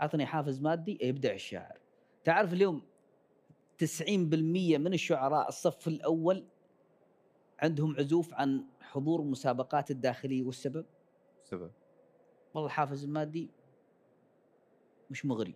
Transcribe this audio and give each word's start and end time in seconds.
أعطني 0.00 0.26
حافز 0.26 0.60
مادي 0.60 0.98
يبدع 1.02 1.32
الشاعر. 1.32 1.78
تعرف 2.24 2.52
اليوم 2.52 2.82
90% 3.78 4.78
من 4.78 4.94
الشعراء 4.94 5.48
الصف 5.48 5.88
الأول 5.88 6.44
عندهم 7.62 7.96
عزوف 7.96 8.34
عن 8.34 8.64
حضور 8.80 9.22
مسابقات 9.22 9.90
الداخلية 9.90 10.42
والسبب 10.42 10.86
سبب. 11.42 11.70
والله 12.54 12.66
الحافز 12.66 13.04
المادي 13.04 13.50
مش 15.10 15.26
مغري. 15.26 15.54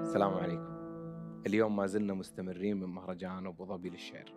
السلام 0.00 0.34
عليكم. 0.34 0.74
اليوم 1.46 1.76
ما 1.76 1.86
زلنا 1.86 2.14
مستمرين 2.14 2.76
من 2.76 2.88
مهرجان 2.88 3.46
أبو 3.46 3.64
ظبي 3.64 3.90
للشعر. 3.90 4.32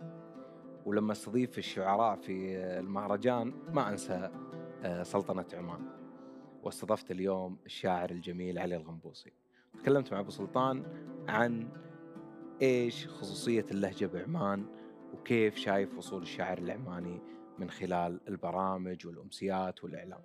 ولما 0.85 1.11
استضيف 1.11 1.57
الشعراء 1.57 2.15
في 2.15 2.57
المهرجان 2.57 3.53
ما 3.73 3.89
أنسى 3.89 4.29
آه، 4.83 5.03
سلطنة 5.03 5.45
عمان. 5.53 5.81
واستضفت 6.63 7.11
اليوم 7.11 7.57
الشاعر 7.65 8.09
الجميل 8.09 8.59
علي 8.59 8.75
الغنبوصي. 8.75 9.31
تكلمت 9.79 10.13
مع 10.13 10.19
أبو 10.19 10.29
سلطان 10.29 10.83
عن 11.27 11.69
إيش 12.61 13.07
خصوصية 13.07 13.65
اللهجة 13.71 14.05
بعمان 14.05 14.65
وكيف 15.13 15.55
شايف 15.55 15.97
وصول 15.97 16.21
الشاعر 16.21 16.57
العماني 16.57 17.21
من 17.59 17.69
خلال 17.69 18.19
البرامج 18.27 19.07
والأمسيات 19.07 19.83
والإعلام. 19.83 20.21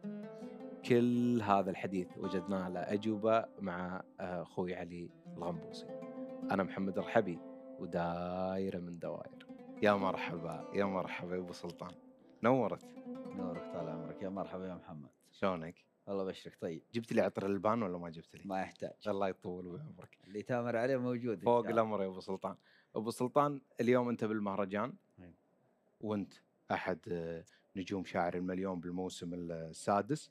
كل 0.85 1.43
هذا 1.43 1.71
الحديث 1.71 2.09
وجدنا 2.19 2.71
له 2.75 2.81
أجوبة 2.81 3.45
مع 3.61 4.03
آه، 4.21 4.43
أخوي 4.43 4.75
علي 4.75 5.11
الغنبوصي. 5.37 5.87
أنا 6.51 6.63
محمد 6.63 6.99
الرحبي 6.99 7.39
ودايرة 7.81 8.79
من 8.79 8.99
دوائر. 8.99 9.47
يا 9.83 9.93
مرحبا 9.93 10.69
يا 10.75 10.85
مرحبا 10.85 11.35
يا 11.35 11.41
أبو 11.41 11.53
سلطان. 11.53 11.91
نورت. 12.43 12.85
يا 14.23 14.29
مرحبا 14.29 14.67
يا 14.67 14.75
محمد. 14.75 15.11
شلونك؟ 15.33 15.75
الله 16.09 16.25
بشرك 16.25 16.57
طيب. 16.61 16.83
جبت 16.95 17.13
لي 17.13 17.21
عطر 17.21 17.47
البان 17.47 17.83
ولا 17.83 17.99
ما 17.99 18.11
جبت 18.11 18.35
لي؟ 18.37 18.43
ما 18.45 18.61
يحتاج. 18.61 18.93
الله 19.07 19.29
يطول 19.29 19.65
بعمرك. 19.65 20.19
اللي 20.27 20.43
تأمر 20.43 20.77
عليه 20.77 20.97
موجود 20.97 21.43
فوق. 21.43 21.69
الأمر 21.69 22.03
يا 22.03 22.07
أبو 22.07 22.21
سلطان. 22.21 22.57
أبو 22.97 23.11
سلطان 23.11 23.61
اليوم 23.81 24.09
أنت 24.09 24.25
بالمهرجان 24.25 24.93
أيوة. 25.21 25.33
وأنت 26.01 26.33
أحد 26.71 26.99
آه، 27.09 27.45
نجوم 27.77 28.05
شاعر 28.05 28.35
المليون 28.35 28.81
بالموسم 28.81 29.35
السادس. 29.35 30.31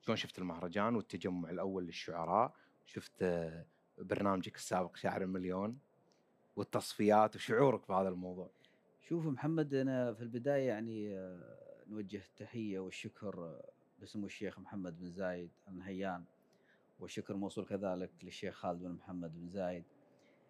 شلون 0.00 0.16
شفت 0.16 0.38
المهرجان 0.38 0.96
والتجمع 0.96 1.50
الأول 1.50 1.86
للشعراء؟ 1.86 2.54
شفت 2.86 3.22
آه، 3.22 3.64
برنامجك 3.98 4.56
السابق 4.56 4.96
شاعر 4.96 5.22
المليون 5.22 5.78
والتصفيات 6.56 7.36
وشعورك 7.36 7.88
بهذا 7.88 8.08
الموضوع. 8.08 8.50
شوف 9.08 9.26
محمد 9.26 9.74
أنا 9.74 10.12
في 10.14 10.22
البداية 10.22 10.68
يعني 10.68 11.18
آه، 11.18 11.63
نوجه 11.94 12.22
التحيه 12.30 12.78
والشكر 12.78 13.44
آه، 13.44 13.70
باسم 14.00 14.24
الشيخ 14.24 14.58
محمد 14.58 15.00
بن 15.00 15.10
زايد 15.10 15.50
النهيان 15.68 16.24
والشكر 17.00 17.36
موصول 17.36 17.64
كذلك 17.64 18.10
للشيخ 18.22 18.54
خالد 18.54 18.82
بن 18.82 18.90
محمد 18.90 19.34
بن 19.34 19.48
زايد. 19.48 19.84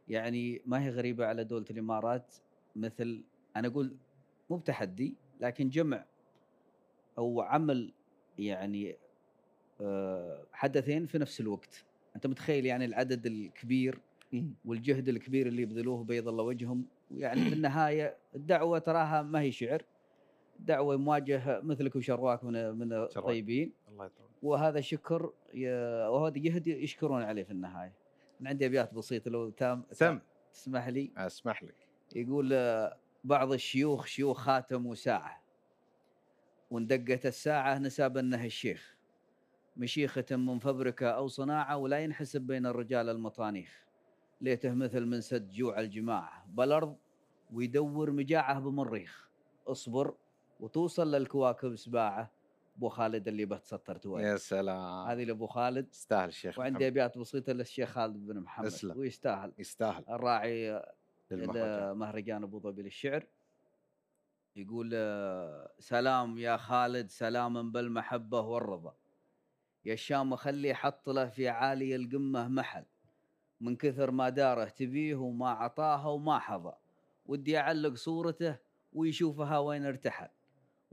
يعني 0.09 0.63
ما 0.67 0.85
هي 0.85 0.91
غريبة 0.91 1.27
على 1.27 1.45
دولة 1.45 1.65
الإمارات؟ 1.71 2.35
مثل 2.77 3.25
أنا 3.57 3.69
أقول 3.69 3.97
مو 4.51 4.57
بتحدي 4.57 5.15
لكن 5.41 5.69
جمع 5.69 6.05
أو 7.19 7.41
عمل 7.41 7.93
يعني 8.39 8.97
آه، 9.81 10.47
حدثين 10.53 11.07
في 11.07 11.19
نفس 11.19 11.41
الوقت. 11.41 11.85
أنت 12.17 12.27
متخيل 12.27 12.67
يعني 12.67 12.85
العدد 12.85 13.27
الكبير 13.27 14.01
والجهد 14.65 15.09
الكبير 15.09 15.47
اللي 15.47 15.63
يبذلوه 15.63 16.05
بيض 16.05 16.29
الله 16.29 16.45
وجههم؟ 16.45 16.87
ويعني 17.11 17.45
في 17.45 17.55
النهاية 17.55 18.17
الدعوة 18.35 18.79
تراها 18.79 19.23
ما 19.23 19.41
هي 19.41 19.53
شعر. 19.53 19.85
دعوة 20.59 20.97
مواجهة 20.97 21.61
مثلك 21.61 21.97
وشرواك 21.97 22.45
من 22.45 22.71
من 22.71 22.93
الطيبين. 22.93 23.73
الله 23.89 24.07
يطول. 24.07 24.27
وهذا 24.43 24.81
شكر 24.81 25.33
وهذا 26.09 26.39
جهد 26.39 26.67
يشكرون 26.67 27.23
عليه 27.23 27.43
في 27.43 27.51
النهاية. 27.51 27.93
من 28.41 28.47
عندي 28.47 28.67
أبيات 28.67 28.95
بسيطة 28.95 29.31
لو 29.31 29.51
تام 29.51 29.85
سم 29.93 30.21
تسمح 30.53 30.89
لي؟ 30.89 31.11
أسمح 31.17 31.63
لك. 31.63 31.89
يقول 32.17 32.53
آه، 32.53 32.97
بعض 33.25 33.53
الشيوخ 33.53 34.07
شيوخ 34.07 34.39
خاتموا 34.39 34.95
ساعه 34.95 35.43
وندقت 36.71 37.27
الساعة 37.27 37.79
نساب 37.79 38.17
انه 38.17 38.45
الشيخ. 38.45 38.95
مشيخة 39.77 40.37
من 40.37 40.59
فبركة 40.59 41.11
أو 41.11 41.29
صناعة 41.29 41.77
ولا 41.77 41.99
ينحسب 41.99 42.41
بين 42.41 42.67
الرجال 42.67 43.09
المطانيخ 43.09 43.85
ليته 44.41 44.75
مثل 44.75 45.07
من 45.07 45.21
سد 45.21 45.51
جوع 45.51 45.81
الجماعة. 45.81 46.47
بالأرض 46.49 46.97
ويدور 47.53 48.11
مجاعة 48.11 48.61
بمريخ. 48.61 49.31
اصبر. 49.67 50.15
وتوصل 50.61 51.11
للكواكب 51.15 51.77
سباعة. 51.77 52.31
أبو 52.77 52.89
خالد 52.89 53.29
اللي 53.29 53.45
بتسطر 53.45 53.97
توالي 53.97 54.27
يا 54.27 54.37
سلام. 54.37 55.09
هذه 55.09 55.25
لأبو 55.25 55.47
خالد. 55.47 55.89
يستاهل 55.93 56.29
الشيخ 56.29 56.59
وعندي. 56.59 56.87
أبيات 56.87 57.19
بسيطة 57.19 57.53
للشيخ 57.53 57.89
خالد 57.89 58.27
بن 58.27 58.41
محمد. 58.41 58.67
اسلم. 58.67 58.99
ويستاهل. 58.99 59.53
يستاهل. 59.59 60.05
الراعي 60.09 60.83
مهرجان 61.95 62.43
أبو 62.43 62.61
ظبي 62.61 62.83
للشعر. 62.83 63.27
يقول 64.57 64.91
آه، 64.95 65.73
سلام 65.79 66.39
يا 66.39 66.57
خالد 66.57 67.11
سلاما 67.11 67.63
بالمحبة 67.63 68.41
والرضا. 68.41 68.95
يا 69.85 69.93
الشام 69.93 70.37
خلي 70.37 70.75
حط 70.75 71.09
له 71.09 71.29
في 71.29 71.49
عالي 71.49 71.97
القمة 71.97 72.49
محل. 72.49 72.85
من 73.61 73.77
كثر 73.77 74.11
ما 74.11 74.29
داره 74.29 74.65
تبيه 74.65 75.15
وما 75.15 75.51
عطاها 75.51 76.07
وما 76.07 76.39
حظى. 76.39 76.73
ودي 77.27 77.59
اعلق 77.59 77.95
صورته 77.95 78.57
ويشوفها 78.93 79.59
وين 79.59 79.87
ارتحل. 79.87 80.29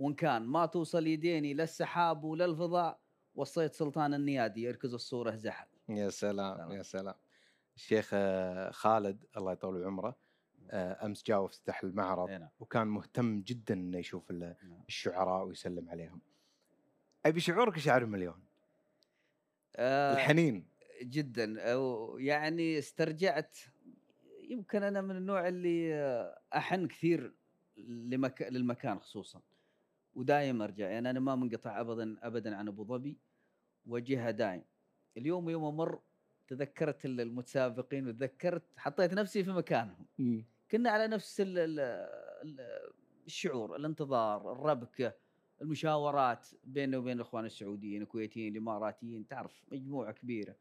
وإن 0.01 0.13
كان 0.13 0.41
ما 0.41 0.65
توصل 0.65 1.07
يديني 1.07 1.53
لا 1.53 1.63
السحاب 1.63 2.23
ولا 2.23 2.45
الفضاء 2.45 2.99
وصيت 3.35 3.73
سلطان 3.73 4.13
النيادي 4.13 4.61
يركز 4.61 4.93
الصورة 4.93 5.35
زحل. 5.35 5.67
يا 5.89 6.09
سلام 6.09 6.55
سلام. 6.55 6.71
يا 6.71 6.83
سلام. 6.83 7.15
الشيخ 7.75 8.09
آه، 8.13 8.71
خالد 8.71 9.25
الله 9.37 9.51
يطول 9.51 9.83
عمره 9.83 10.17
آه، 10.71 11.05
أمس 11.05 11.23
جاء 11.23 11.41
وافتتح 11.41 11.83
المعرض 11.83 12.29
نعم. 12.29 12.49
وكان 12.59 12.87
مهتم 12.87 13.41
جدا 13.41 13.73
إنه 13.73 13.97
يشوف 13.97 14.31
نعم. 14.31 14.55
الشعراء 14.87 15.45
ويسلم 15.45 15.89
عليهم. 15.89 16.21
أبي 17.25 17.39
شعورك 17.39 17.79
شاعر 17.79 18.01
المليون؟ 18.01 18.43
آه، 19.75 20.13
الحنين. 20.13 20.67
جدا. 21.01 21.53
يعني 22.17 22.79
استرجعت 22.79 23.57
يمكن 24.49 24.83
أنا 24.83 25.01
من 25.01 25.15
النوع 25.15 25.47
اللي 25.47 25.93
أحن 26.55 26.87
كثير 26.87 27.33
لمك... 27.87 28.41
للمكان 28.41 28.99
خصوصا. 28.99 29.41
ودايم 30.15 30.61
أرجع. 30.61 30.89
يعني 30.89 31.09
أنا 31.09 31.19
ما 31.19 31.35
منقطع 31.35 31.79
ابدا 31.81 32.17
ابدا 32.23 32.55
عن 32.55 32.67
أبو 32.67 32.83
ظبي 32.85 33.17
وجهها 33.85 34.31
دايم. 34.31 34.63
اليوم 35.17 35.49
يوم 35.49 35.77
مر 35.77 35.99
تذكرت 36.47 37.05
ال- 37.05 37.21
المتسابقين 37.21 38.07
وتذكرت 38.07 38.63
حطيت 38.77 39.13
نفسي 39.13 39.43
في 39.43 39.51
مكانهم. 39.51 40.05
كنا 40.71 40.89
على 40.89 41.07
نفس 41.07 41.41
ال 41.41 41.57
ال 41.59 41.79
ال 41.79 42.59
الشعور 43.25 43.75
الانتظار 43.75 44.51
الربكه 44.51 45.13
المشاورات 45.61 46.47
بيننا 46.63 46.97
وبين 46.97 47.15
الإخوان 47.15 47.45
السعوديين 47.45 48.01
الكويتيين 48.01 48.53
الإماراتيين. 48.53 49.27
تعرف 49.27 49.63
مجموعة 49.71 50.11
كبيرة. 50.11 50.55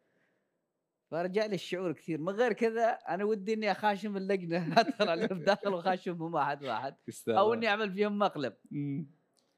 فرجع 1.10 1.46
لي 1.46 1.54
الشعور 1.54 1.92
كثير. 1.92 2.20
من 2.20 2.28
غير 2.32 2.52
كذا 2.52 2.86
أنا 2.90 3.24
ودي 3.24 3.54
إني 3.54 3.72
أخاشم 3.72 4.16
اللجنة. 4.16 4.74
أدخل 4.80 5.08
الداخل 5.32 5.68
وأخاشمهم 5.74 6.34
وأحد. 6.34 6.64
واحد 6.64 6.94
أو 7.38 7.54
إني 7.54 7.68
أعمل 7.68 7.92
فيهم 7.92 8.18
مقلب. 8.18 8.52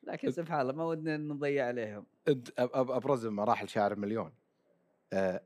لكن 0.03 0.31
سبحان 0.31 0.61
الله 0.61 0.73
ما 0.73 0.85
ودنا 0.85 1.17
نضيع 1.17 1.67
عليهم. 1.67 2.07
ابرز 2.59 3.27
مراحل 3.27 3.69
شاعر 3.69 3.93
المليون 3.93 4.33
آه، 5.13 5.43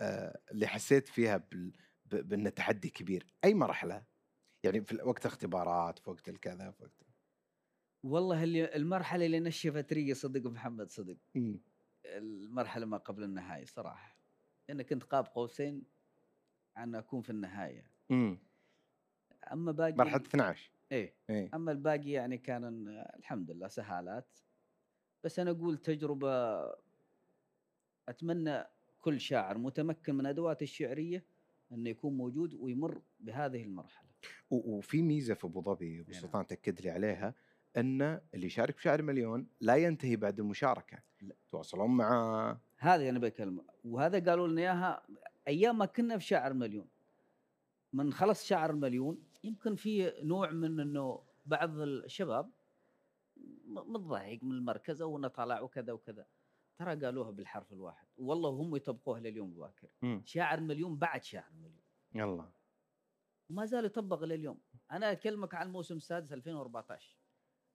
آه، 0.00 0.40
اللي 0.50 0.66
حسيت 0.66 1.08
فيها 1.08 1.36
بال... 1.36 1.72
ب- 2.06 2.28
بأنه 2.28 2.50
تحدي 2.50 2.90
كبير. 2.90 3.26
أي 3.44 3.54
مرحلة؟ 3.54 4.04
يعني 4.64 4.80
في 4.84 4.98
وقت 5.02 5.26
اختبارات 5.26 5.98
في 5.98 6.10
وقت 6.10 6.28
الكذا 6.28 6.70
في 6.70 6.82
وقت 6.82 6.92
والله 8.02 8.42
اللي 8.44 8.76
المرحلة 8.76 9.26
اللي 9.26 9.40
نشفت 9.40 9.92
ريقي 9.92 10.14
صدق 10.14 10.50
محمد 10.50 10.90
صدق. 10.90 11.16
مم. 11.34 11.60
المرحلة 12.06 12.86
ما 12.86 12.96
قبل 12.96 13.22
النهاية 13.22 13.64
صراحة. 13.64 14.16
أنا 14.70 14.82
كنت 14.82 15.02
قاب 15.02 15.24
قوسين 15.26 15.82
عن 16.76 16.94
أكون 16.94 17.22
في 17.22 17.30
النهاية. 17.30 17.90
مم. 18.10 18.38
أما 19.52 19.72
باقي 19.72 19.92
مرحلة 19.92 20.16
12 20.22 20.70
إيه. 20.92 21.14
إيه. 21.30 21.50
أما 21.54 21.72
الباقي 21.72 22.10
يعني 22.10 22.38
كان 22.38 22.88
الحمد 23.18 23.50
لله 23.50 23.68
سهالات. 23.68 24.38
بس 25.24 25.38
أنا 25.38 25.50
أقول 25.50 25.78
تجربة 25.78 26.64
أتمنى 28.08 28.64
كل 29.00 29.20
شاعر 29.20 29.58
متمكن 29.58 30.14
من 30.14 30.26
أدواته 30.26 30.64
الشعرية 30.64 31.24
إنه 31.72 31.90
يكون 31.90 32.16
موجود 32.16 32.54
ويمر 32.54 33.02
بهذه 33.20 33.62
المرحلة. 33.62 34.08
وفي 34.50 35.02
ميزة 35.02 35.34
في 35.34 35.44
أبو 35.44 35.62
ظبي 35.62 36.00
أبو 36.00 36.10
نعم. 36.12 36.20
سلطان 36.20 36.46
تأكد 36.46 36.80
لي 36.80 36.90
عليها 36.90 37.34
إن 37.76 38.02
اللي 38.34 38.46
يشارك 38.46 38.76
في 38.76 38.82
شعر 38.82 39.02
مليون 39.02 39.46
لا 39.60 39.76
ينتهي 39.76 40.16
بعد 40.16 40.40
المشاركة. 40.40 40.98
لا. 41.20 41.34
تواصلون 41.48 41.90
معاه. 41.90 42.60
هذه 42.78 43.08
أنا 43.08 43.18
بكلمه 43.18 43.64
وهذا 43.84 44.30
قالوا 44.30 44.48
لنا 44.48 44.60
إياها 44.60 45.02
أيام 45.48 45.78
ما 45.78 45.86
كنا 45.86 46.18
في 46.18 46.24
شاعر 46.24 46.52
مليون. 46.52 46.88
من 47.92 48.12
خلص 48.12 48.44
شاعر 48.44 48.70
المليون 48.70 49.22
يمكن 49.44 49.74
في 49.74 50.12
نوع 50.22 50.50
من 50.50 50.80
إنه 50.80 51.22
بعض 51.46 51.78
الشباب 51.80 52.50
متضايق 53.66 54.44
من 54.44 54.52
المركز 54.52 55.02
أو 55.02 55.18
إنه 55.18 55.28
طلع 55.28 55.60
وكذا 55.60 55.92
وكذا. 55.92 56.26
ترى 56.78 56.96
قالوها 56.96 57.30
بالحرف 57.30 57.72
الواحد. 57.72 58.06
والله 58.18 58.50
هم 58.50 58.76
يطبقوها 58.76 59.20
لليوم 59.20 59.54
باكر. 59.54 59.88
شاعر 60.24 60.60
مليون 60.60 60.96
بعد 60.96 61.24
شاعر 61.24 61.52
مليون. 61.52 61.84
يلا. 62.14 62.50
وما 63.50 63.64
زال 63.64 63.84
يطبق 63.84 64.22
إلى 64.22 64.34
اليوم 64.34 64.60
أنا 64.90 65.12
أكلمك 65.12 65.54
عن 65.54 65.66
الموسم 65.66 65.96
السادس 65.96 66.32
2014 66.32 67.16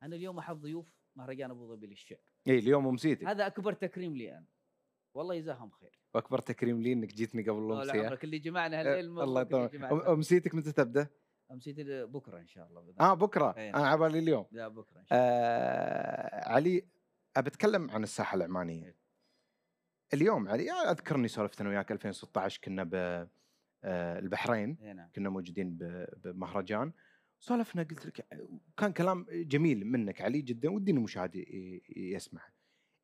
أنا 0.04 0.16
اليوم 0.16 0.38
احد 0.38 0.56
ضيوف 0.56 0.94
مهرجان 1.16 1.52
أبو 1.52 1.76
ظبي 1.76 1.88
للشعر. 1.88 2.20
اي 2.48 2.60
اليوم 2.60 2.88
امسيتك 2.88 3.26
هذا 3.26 3.48
أكبر 3.48 3.74
تكريم 3.74 4.16
لي 4.18 4.38
أنا. 4.38 4.46
والله 5.14 5.36
يجزاهم 5.36 5.70
خير. 5.70 6.00
وأكبر 6.14 6.40
تكريم 6.40 6.82
لي 6.82 6.94
إنك 6.94 7.14
جيتني 7.14 7.44
قبل 7.44 7.60
الامسيه 7.60 8.06
عمرك 8.06 8.24
اللي 8.24 8.40
جمعنا 8.40 8.80
هالليل 8.82 9.20
الله 9.20 9.42
يطول 9.42 10.02
امسيتك 10.02 10.56
متى 10.56 10.72
تبدأ؟ 10.72 11.08
امسيت 11.54 11.76
بكرة 11.90 12.40
إن 12.40 12.48
شاء 12.48 12.68
الله 12.68 12.94
آه 13.00 13.14
بكرة. 13.14 13.56
إيه. 13.58 13.70
أنا 13.70 13.88
عبالي 13.88 14.20
اليوم. 14.20 14.46
لا 14.52 14.68
بكرة 14.68 15.00
إن 15.00 15.06
شاء 15.06 15.18
الله. 15.20 15.30
آه 15.34 16.50
علي 16.50 16.86
أتكلم 17.38 17.92
عن 17.92 18.04
الساحة 18.04 18.36
العمانيه 18.36 18.86
إيه. 18.86 18.96
اليوم 20.14 20.48
علي 20.50 20.72
اذكر 20.72 21.16
اني 21.16 21.28
سولفت 21.28 21.62
أنا 21.62 21.70
وياك 21.70 21.92
2016 21.92 22.62
كنا 22.64 22.84
بالبحرين 23.84 24.78
إيه 24.82 24.94
نعم. 24.94 25.10
كنا 25.16 25.30
موجودين 25.30 25.74
ب- 25.78 26.08
بمهرجان 26.24 26.92
سولفنا 27.40 27.84
قلت 27.84 28.06
لك 28.06 28.28
كان 28.78 28.94
كلام 28.94 29.26
جميل 29.32 29.86
منك 29.88 30.22
علي 30.22 30.42
جدا 30.42 30.70
ودي 30.72 30.92
إن 30.92 30.98
المشاهد 30.98 31.36
يسمع 31.98 32.42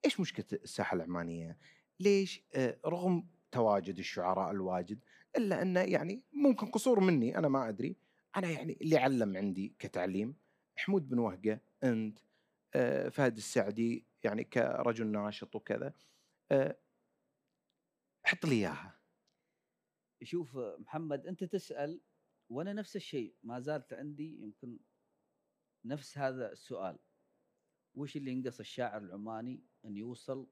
إيش 0.05 0.19
مشكلة 0.19 0.45
الساحة 0.63 0.95
العمانيه؟ 0.95 1.57
ليش 1.99 2.43
آه، 2.55 2.77
رغم 2.85 3.27
تواجد 3.51 3.97
الشعراء 3.97 4.51
الواجد 4.51 4.99
إلا 5.37 5.61
انه 5.61 5.79
يعني 5.79 6.23
ممكن 6.33 6.67
قصور 6.67 6.99
مني 6.99 7.37
أنا 7.37 7.47
ما 7.47 7.69
أدري. 7.69 7.95
أنا 8.37 8.49
يعني 8.49 8.77
اللي 8.81 8.97
علم 8.97 9.37
عندي 9.37 9.75
كتعليم 9.79 10.35
حمود 10.75 11.09
بن 11.09 11.19
وهقة 11.19 11.59
أنت 11.83 12.19
فهد 13.11 13.37
السعدي 13.37 14.07
يعني 14.23 14.43
كرجل 14.43 15.07
ناشط 15.07 15.55
وكذا 15.55 15.93
حط 18.25 18.45
لي 18.45 18.55
إياها 18.55 18.99
شوف 20.23 20.57
محمد 20.57 21.27
أنت 21.27 21.43
تسأل 21.43 22.01
وأنا 22.49 22.73
نفس 22.73 22.95
الشيء 22.95 23.35
ما 23.43 23.59
زالت 23.59 23.93
عندي 23.93 24.41
يمكن 24.41 24.79
نفس 25.85 26.17
هذا 26.17 26.51
السؤال 26.51 26.99
وش 27.95 28.17
اللي 28.17 28.31
ينقص 28.31 28.59
الشاعر 28.59 29.01
العماني 29.01 29.63
إن 29.85 29.97
يوصل 29.97 30.47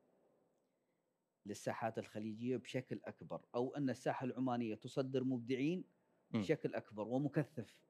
للساحات 1.45 1.97
الخليجية 1.97 2.57
بشكل 2.57 3.01
أكبر 3.03 3.45
أو 3.56 3.75
أن 3.75 3.89
الساحة 3.89 4.25
العمانية 4.25 4.75
تصدر 4.75 5.24
مبدعين. 5.24 5.83
بشكل 6.31 6.75
أكبر 6.75 7.07
ومكثف. 7.07 7.81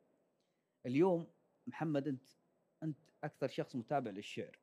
اليوم 0.85 1.27
محمد 1.67 2.07
أنت 2.07 2.27
أنت 2.83 2.97
أكثر 3.23 3.47
شخص 3.47 3.75
متابع 3.75 4.11
للشعر 4.11 4.59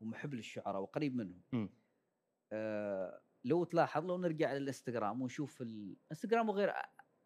ومحب 0.00 0.34
للشعراء 0.34 0.82
وقريب 0.82 1.16
منهم. 1.16 1.42
آه 2.52 3.20
لو 3.44 3.64
تلاحظ 3.64 4.04
لو 4.06 4.18
نرجع 4.18 4.52
للانستغرام 4.52 5.22
ونشوف 5.22 5.62
الانستغرام 5.62 6.48
وغير 6.48 6.72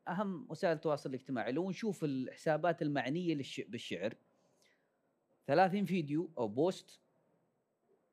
أهم 0.09 0.47
وسائل 0.51 0.77
التواصل 0.77 1.11
الاجتماعي. 1.11 1.53
لو 1.53 1.71
نشوف 1.71 2.05
الحسابات 2.05 2.83
المعنية 2.83 3.35
للش... 3.35 3.61
بالشعر 3.61 4.15
30 5.47 5.85
فيديو 5.85 6.31
أو 6.39 6.49
post 6.49 7.01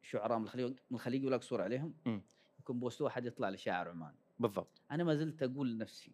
شعراء 0.02 0.38
من 0.38 0.44
الخليج 0.44 0.68
من 0.90 0.96
الخليج 0.98 1.26
ولا 1.26 1.38
قصور 1.38 1.62
عليهم 1.62 1.94
مم. 2.06 2.22
يكون 2.60 2.80
post 2.80 3.02
واحد 3.02 3.26
يطلع 3.26 3.50
لشاعر 3.50 3.90
عماني 3.90 4.18
بالضبط. 4.40 4.82
أنا 4.92 5.04
ما 5.04 5.16
زلت 5.16 5.44
أقول 5.44 5.72
لنفسي 5.74 6.12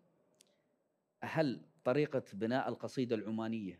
هل 1.21 1.61
طريقة 1.83 2.23
بناء 2.33 2.69
القصيدة 2.69 3.15
العمانية 3.15 3.79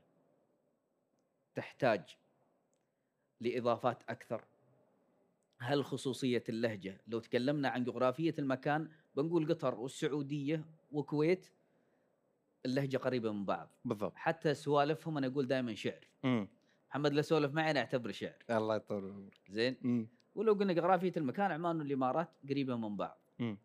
تحتاج 1.55 2.17
لإضافات 3.41 4.03
أكثر؟ 4.09 4.43
هل 5.59 5.85
خصوصية 5.85 6.43
اللهجة؟ 6.49 7.01
لو 7.07 7.19
تكلمنا 7.19 7.69
عن 7.69 7.83
جغرافية 7.83 8.35
المكان 8.39 8.89
بنقول 9.15 9.53
قطر 9.53 9.75
والسعودية 9.75 10.65
والكويت 10.91 11.49
اللهجة 12.65 12.97
قريبة 12.97 13.31
من 13.31 13.45
بعض. 13.45 13.69
بالضبط. 13.85 14.13
حتى 14.15 14.53
سوالفهم 14.53 15.17
أنا 15.17 15.27
أقول 15.27 15.47
دائما 15.47 15.75
شعر. 15.75 16.07
مم. 16.23 16.47
محمد 16.89 17.13
لا 17.13 17.21
سولف 17.21 17.53
معي 17.53 17.71
أنا 17.71 17.79
أعتبره 17.79 18.11
شعر. 18.11 18.43
الله 18.49 18.75
يطول 18.75 19.11
عمرك 19.11 19.41
زين؟ 19.49 19.77
مم. 19.81 20.07
ولو 20.35 20.53
قلنا 20.53 20.73
جغرافية 20.73 21.13
المكان 21.17 21.51
عمان 21.51 21.79
والإمارات 21.79 22.29
قريبة 22.49 22.75
من 22.75 22.97
بعض. 22.97 23.17
مم. 23.39 23.57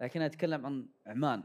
لكن 0.00 0.20
أنا 0.20 0.26
أتكلم 0.26 0.66
عن 0.66 0.88
عمان 1.06 1.42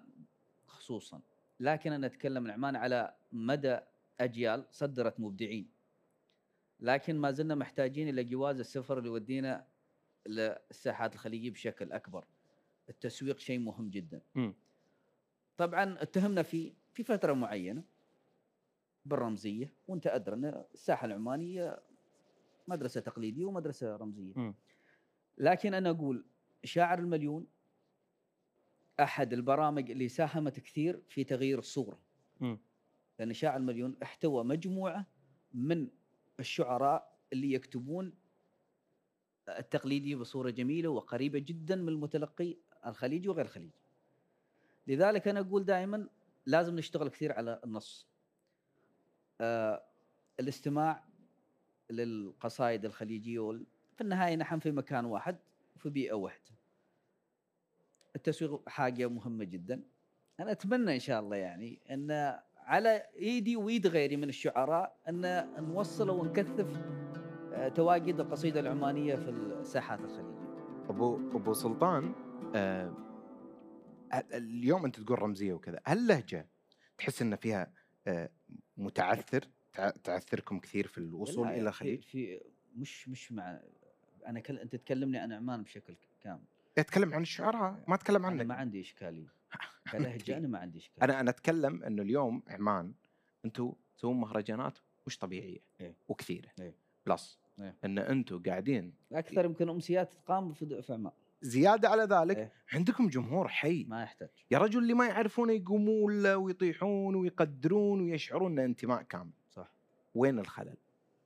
خصوصا. 0.67 1.21
لكن 1.63 1.93
أنا 1.93 2.07
أتكلم 2.07 2.43
عن 2.45 2.51
عمان 2.51 2.75
على 2.75 3.15
مدى 3.31 3.79
أجيال 4.19 4.65
صدرت 4.71 5.19
مبدعين 5.19 5.69
لكن 6.79 7.15
ما 7.17 7.31
زلنا 7.31 7.55
محتاجين 7.55 8.09
إلى 8.09 8.23
جواز 8.23 8.59
السفر 8.59 8.97
اللي 8.97 9.09
يودينا 9.09 9.67
للساحات 10.27 11.13
الخليجية 11.13 11.51
بشكل 11.51 11.91
أكبر 11.91 12.25
التسويق 12.89 13.37
شيء 13.39 13.59
مهم 13.59 13.89
جدا 13.89 14.21
مم. 14.35 14.53
طبعا 15.57 16.01
اتهمنا 16.01 16.41
في 16.43 16.73
في 16.93 17.03
فترة 17.03 17.33
معينة 17.33 17.83
بالرمزية 19.05 19.73
وأنت 19.87 20.07
أدرى 20.07 20.35
أن 20.35 20.63
الساحة 20.73 21.05
العمانية 21.05 21.79
مدرسة 22.67 23.01
تقليدية 23.01 23.45
ومدرسة 23.45 23.95
رمزية 23.95 24.33
مم. 24.35 24.55
لكن 25.37 25.73
أنا 25.73 25.89
أقول 25.89 26.25
شاعر 26.63 26.99
المليون 26.99 27.47
أحد 28.99 29.33
البرامج 29.33 29.91
اللي 29.91 30.09
ساهمت 30.09 30.59
كثير 30.59 31.01
في 31.09 31.23
تغيير 31.23 31.59
الصورة 31.59 31.99
مم. 32.39 32.59
لأن 33.19 33.33
شاعر 33.33 33.57
المليون 33.57 33.97
احتوى 34.03 34.43
مجموعة 34.43 35.05
من 35.53 35.87
الشعراء 36.39 37.17
اللي 37.33 37.53
يكتبون 37.53 38.13
التقليدي 39.49 40.15
بصورة 40.15 40.49
جميلة 40.49 40.89
وقريبة 40.89 41.39
جدا 41.39 41.75
من 41.75 41.89
المتلقي 41.89 42.57
الخليجي 42.85 43.29
وغير 43.29 43.45
الخليجي. 43.45 43.79
لذلك 44.87 45.27
أنا 45.27 45.39
أقول 45.39 45.65
دائما 45.65 46.09
لازم 46.45 46.75
نشتغل 46.75 47.09
كثير 47.09 47.31
على 47.31 47.61
النص. 47.63 48.07
آه 49.41 49.83
الاستماع 50.39 51.03
للقصائد 51.89 52.85
الخليجية. 52.85 53.51
في 53.95 54.01
النهاية 54.01 54.35
نحن 54.35 54.59
في 54.59 54.71
مكان 54.71 55.05
واحد 55.05 55.37
وفي 55.75 55.89
بيئة 55.89 56.13
واحدة. 56.13 56.51
التسويق 58.15 58.69
حاجة 58.69 59.07
مهمة 59.09 59.43
جدا. 59.43 59.83
أنا 60.39 60.51
أتمنى 60.51 60.93
إن 60.93 60.99
شاء 60.99 61.19
الله 61.19 61.35
يعني 61.35 61.79
أن 61.91 62.39
على 62.57 63.03
إيدي 63.15 63.55
وإيد 63.55 63.87
غيري 63.87 64.17
من 64.17 64.29
الشعراء 64.29 64.97
أن 65.09 65.49
نوصل 65.63 66.09
ونكثف 66.09 66.77
آه، 67.53 67.67
تواجد 67.69 68.19
القصيدة 68.19 68.59
العمانية 68.59 69.15
في 69.15 69.29
الساحات 69.29 69.99
الخليجية. 69.99 70.43
أبو 70.89 71.15
أبو 71.37 71.53
سلطان 71.53 72.13
آه 72.55 72.93
ال- 74.13 74.33
اليوم 74.33 74.85
أنت 74.85 74.99
تقول 74.99 75.21
رمزية 75.21 75.53
وكذا 75.53 75.79
هل 75.85 75.97
اللهجه 75.97 76.49
تحس 76.97 77.21
إن 77.21 77.35
فيها 77.35 77.73
آه 78.07 78.29
متعثر 78.77 79.47
تع- 79.73 79.89
تعثركم 79.89 80.59
كثير 80.59 80.87
في 80.87 80.97
الوصول 80.97 81.47
إلى 81.47 81.69
الخليج؟ 81.69 82.01
في 82.01 82.41
مش 82.75 83.09
مش 83.09 83.31
مع 83.31 83.59
أنا 84.27 84.39
كل 84.39 84.57
أنت 84.57 84.75
تكلمني 84.75 85.17
عن 85.17 85.31
عمان 85.31 85.63
بشكل 85.63 85.95
كامل. 86.21 86.43
أتكلم 86.77 87.13
عن 87.13 87.21
الشعراء 87.21 87.83
ما 87.87 87.95
أتكلم 87.95 88.25
عنك 88.25 88.45
ما 88.45 88.55
عندي 88.55 88.81
إشكالية. 88.81 89.33
كلهجه 89.91 90.37
أنا 90.37 90.47
ما 90.47 90.59
عندي 90.59 90.77
إشكالية. 90.77 91.03
أنا 91.03 91.19
أنا 91.19 91.29
أتكلم 91.29 91.83
إنه 91.83 92.01
اليوم 92.01 92.43
عمان 92.47 92.93
أنتم 93.45 93.73
تسوون 93.97 94.19
مهرجانات 94.19 94.77
مش 95.07 95.17
طبيعية 95.17 95.59
إيه. 95.81 95.95
وكثيرة 96.07 96.49
إيه. 96.59 96.75
بلس 97.05 97.39
إيه. 97.59 97.75
إن 97.85 97.99
أنتم 97.99 98.43
قاعدين 98.43 98.93
أكثر 99.11 99.45
يمكن 99.45 99.69
أمسيات 99.69 100.13
تقام 100.13 100.53
في 100.53 100.81
في 100.81 100.93
عمان 100.93 101.13
زيادة 101.41 101.89
على 101.89 102.03
ذلك 102.03 102.37
إيه. 102.37 102.51
عندكم 102.73 103.07
جمهور 103.07 103.47
حي 103.47 103.83
ما 103.83 104.03
يحتاج. 104.03 104.29
يا 104.51 104.57
رجل 104.57 104.79
اللي 104.79 104.93
ما 104.93 105.07
يعرفونه 105.07 105.53
يقومون 105.53 106.23
له 106.23 106.37
ويطيحون 106.37 107.15
ويقدرون 107.15 108.01
ويشعرون 108.01 108.59
ان 108.59 108.65
انتماء 108.65 109.01
كامل 109.01 109.31
صح. 109.49 109.71
وين 110.15 110.39
الخلل؟ 110.39 110.77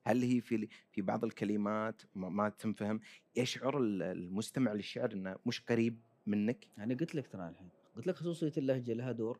هل 0.08 0.24
هي 0.24 0.42
في 0.42 0.68
في 0.92 1.02
بعض 1.02 1.24
الكلمات 1.24 2.02
ما, 2.16 2.30
ما 2.30 2.50
تنفهم 2.50 3.00
يشعر 3.36 3.78
ال- 3.78 4.04
المستمع 4.04 4.74
للشعر 4.74 5.14
إنه 5.14 5.36
مش 5.46 5.62
قريب 5.62 6.00
منك؟ 6.26 6.68
أنا 6.78 6.96
قلت 6.96 7.16
لك 7.16 7.28
ترى 7.28 7.50
الحين 7.50 7.70
قلت 7.96 8.08
لك 8.08 8.16
خصوصية 8.16 8.52
اللهجة 8.58 8.94
لها 8.94 9.12
دور 9.12 9.40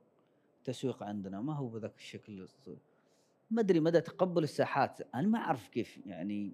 التسويق 0.58 1.04
عندنا 1.04 1.42
ما 1.42 1.56
هو 1.56 1.68
بذاك 1.68 1.96
الشكل 1.98 2.48
ما 3.52 3.62
أدري 3.62 3.80
مدى 3.80 4.02
تقبل 4.02 4.44
الساحات 4.44 5.00
أنا 5.16 5.28
ما 5.28 5.40
أعرف 5.40 5.68
كيف 5.70 6.00
يعني 6.06 6.52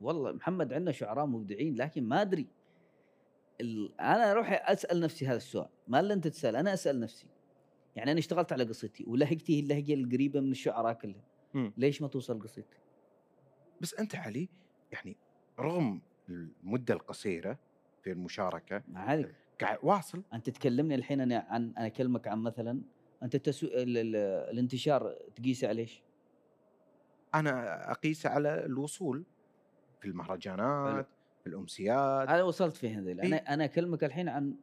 والله 0.00 0.32
محمد 0.32 0.72
عندنا 0.72 0.92
شعراء 0.92 1.26
مبدعين 1.26 1.74
لكن 1.74 2.04
ما 2.04 2.22
أدري. 2.22 2.46
أنا 4.00 4.30
أروح 4.30 4.70
أسأل 4.70 5.00
نفسي 5.00 5.26
هذا 5.26 5.36
السؤال 5.36 5.68
ما 5.88 6.00
الا 6.00 6.14
انت 6.14 6.28
تسال 6.28 6.56
أنا 6.56 6.74
أسأل 6.74 7.00
نفسي 7.00 7.26
يعني 7.96 8.10
أنا 8.12 8.18
اشتغلت 8.18 8.52
على 8.52 8.64
قصتي 8.64 9.04
ولهجتي 9.06 9.56
هي 9.56 9.60
اللهجة 9.60 9.94
القريبة 9.94 10.40
من 10.40 10.50
الشعراء 10.50 10.92
كلهم. 10.92 11.22
ليش 11.76 12.02
ما 12.02 12.08
توصل 12.08 12.42
قصيدتي؟ 12.42 12.78
بس 13.80 13.94
أنت 13.94 14.14
علي 14.16 14.48
يعني 14.92 15.16
رغم 15.58 16.00
المدة 16.28 16.94
القصيرة 16.94 17.58
في 18.02 18.12
المشاركة 18.12 18.82
ما 18.88 19.00
عليك. 19.00 19.34
قاعد 19.60 19.78
واصل. 19.82 20.22
أنت 20.32 20.50
تكلمني 20.50 20.94
الحين 20.94 21.20
أنا 21.20 21.46
عن 21.48 21.72
أنا 21.78 21.86
أكلمك 21.86 22.28
عن 22.28 22.38
مثلا 22.38 22.82
أنت 23.22 23.34
التسو... 23.34 23.66
ال... 23.66 23.98
ال... 23.98 24.16
الانتشار 24.50 25.14
تقيسه 25.36 25.68
على 25.68 25.80
إيش؟ 25.80 26.02
أنا 27.34 27.90
اقيس 27.90 28.26
على 28.26 28.64
الوصول 28.64 29.24
في 30.00 30.08
المهرجانات 30.08 31.08
في 31.42 31.46
الأمسيات. 31.46 32.28
أنا 32.28 32.42
وصلت 32.42 32.76
في 32.76 32.94
هذيل 32.94 33.20
أنا 33.20 33.36
إيه. 33.36 33.42
أنا 33.54 33.64
أكلمك 33.64 34.04
الحين 34.04 34.28
عن 34.28 34.54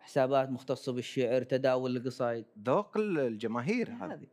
حسابات 0.00 0.50
مختصة 0.50 0.92
بالشعر 0.92 1.42
تداول 1.42 1.96
القصايد. 1.96 2.44
ذوق 2.64 2.96
ال- 2.96 3.18
الجماهير 3.18 3.90
هذه. 3.90 4.26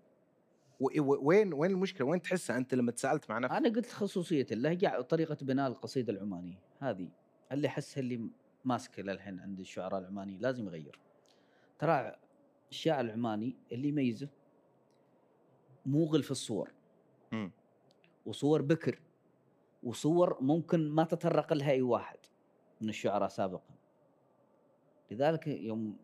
وين 0.80 1.54
وين 1.54 1.72
المشكلة؟ 1.72 2.08
وين 2.08 2.22
تحسها 2.22 2.58
أنت 2.58 2.74
لما 2.74 2.92
تسألت 2.92 3.30
مع 3.30 3.40
نفسك؟ 3.40 3.56
أنا 3.56 3.70
قلت 3.70 3.92
خصوصيه 3.92 4.46
اللهجه 4.52 5.00
وطريقه 5.00 5.38
بناء 5.42 5.68
القصيدة 5.68 6.14
العمانية 6.14 6.60
هذه 6.80 7.10
اللي 7.52 7.68
احسها 7.68 8.02
اللي 8.02 8.30
ماسكة 8.66 9.04
للحين 9.04 9.40
عند 9.40 9.60
الشعراء 9.60 10.00
العمانيين 10.00 10.42
لازم 10.42 10.66
يغير. 10.66 11.00
ترى 11.80 12.16
الشاعر 12.72 13.06
العماني 13.06 13.56
اللي 13.72 13.88
يميزه 13.88 14.30
موغل 15.86 16.24
في 16.24 16.32
الصور. 16.32 16.72
مم. 17.32 17.52
وصور 18.26 18.62
بكر 18.62 19.00
وصور 19.84 20.38
ممكن 20.42 20.90
ما 20.90 21.04
تطرق 21.04 21.54
لها 21.54 21.72
أي 21.72 21.82
واحد 21.82 22.18
من 22.82 22.90
الشعراء 22.90 23.30
سابقا. 23.30 23.76
لذلك 25.12 25.48
يوم 25.48 25.98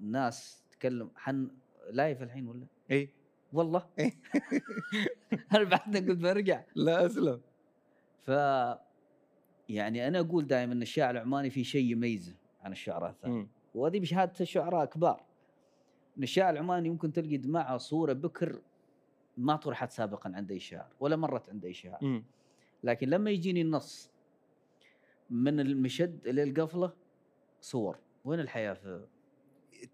الناس 0.00 0.62
تتكلم 0.70 1.10
حن 1.16 1.50
لايف 1.90 2.22
الحين 2.22 2.48
ولا؟ 2.48 2.66
اي 2.90 3.10
والله. 3.52 3.86
إيه. 3.98 4.12
أنا 5.54 5.64
بعدنا 5.64 5.98
قلت 5.98 6.18
برجع. 6.18 6.62
لا 6.74 7.06
أسلم. 7.06 7.40
ف 8.24 8.28
يعني 9.68 10.08
أنا 10.08 10.20
أقول 10.20 10.46
دائما 10.46 10.72
إن 10.72 10.82
الشاعر 10.82 11.10
العماني 11.10 11.50
في 11.50 11.64
شيء 11.64 11.90
يميزه 11.92 12.34
عن 12.62 12.72
الشعراء 12.72 13.10
الثانيين. 13.10 13.48
وهذه 13.74 14.00
بشهاده 14.00 14.32
الشعراء 14.40 14.84
كبار. 14.84 15.22
إن 16.18 16.22
الشاعر 16.22 16.52
العماني 16.52 16.90
ممكن 16.90 17.12
تلقي 17.12 17.38
معه 17.38 17.76
صورة 17.76 18.12
بكر 18.12 18.60
ما 19.36 19.56
طرحت 19.56 19.90
سابقا 19.90 20.32
عند 20.34 20.52
أي 20.52 20.60
شاعر 20.60 20.92
ولا 21.00 21.16
مرت 21.16 21.48
عند 21.50 21.64
أي 21.64 21.72
شاعر. 21.72 22.22
لكن 22.84 23.08
لما 23.08 23.30
يجيني 23.30 23.62
النص 23.62 24.10
من 25.30 25.60
المشد 25.60 26.26
إلى 26.26 26.42
القفلة 26.42 26.92
صور. 27.60 27.98
وين 28.24 28.40
الحياة 28.40 28.72
في 28.72 29.06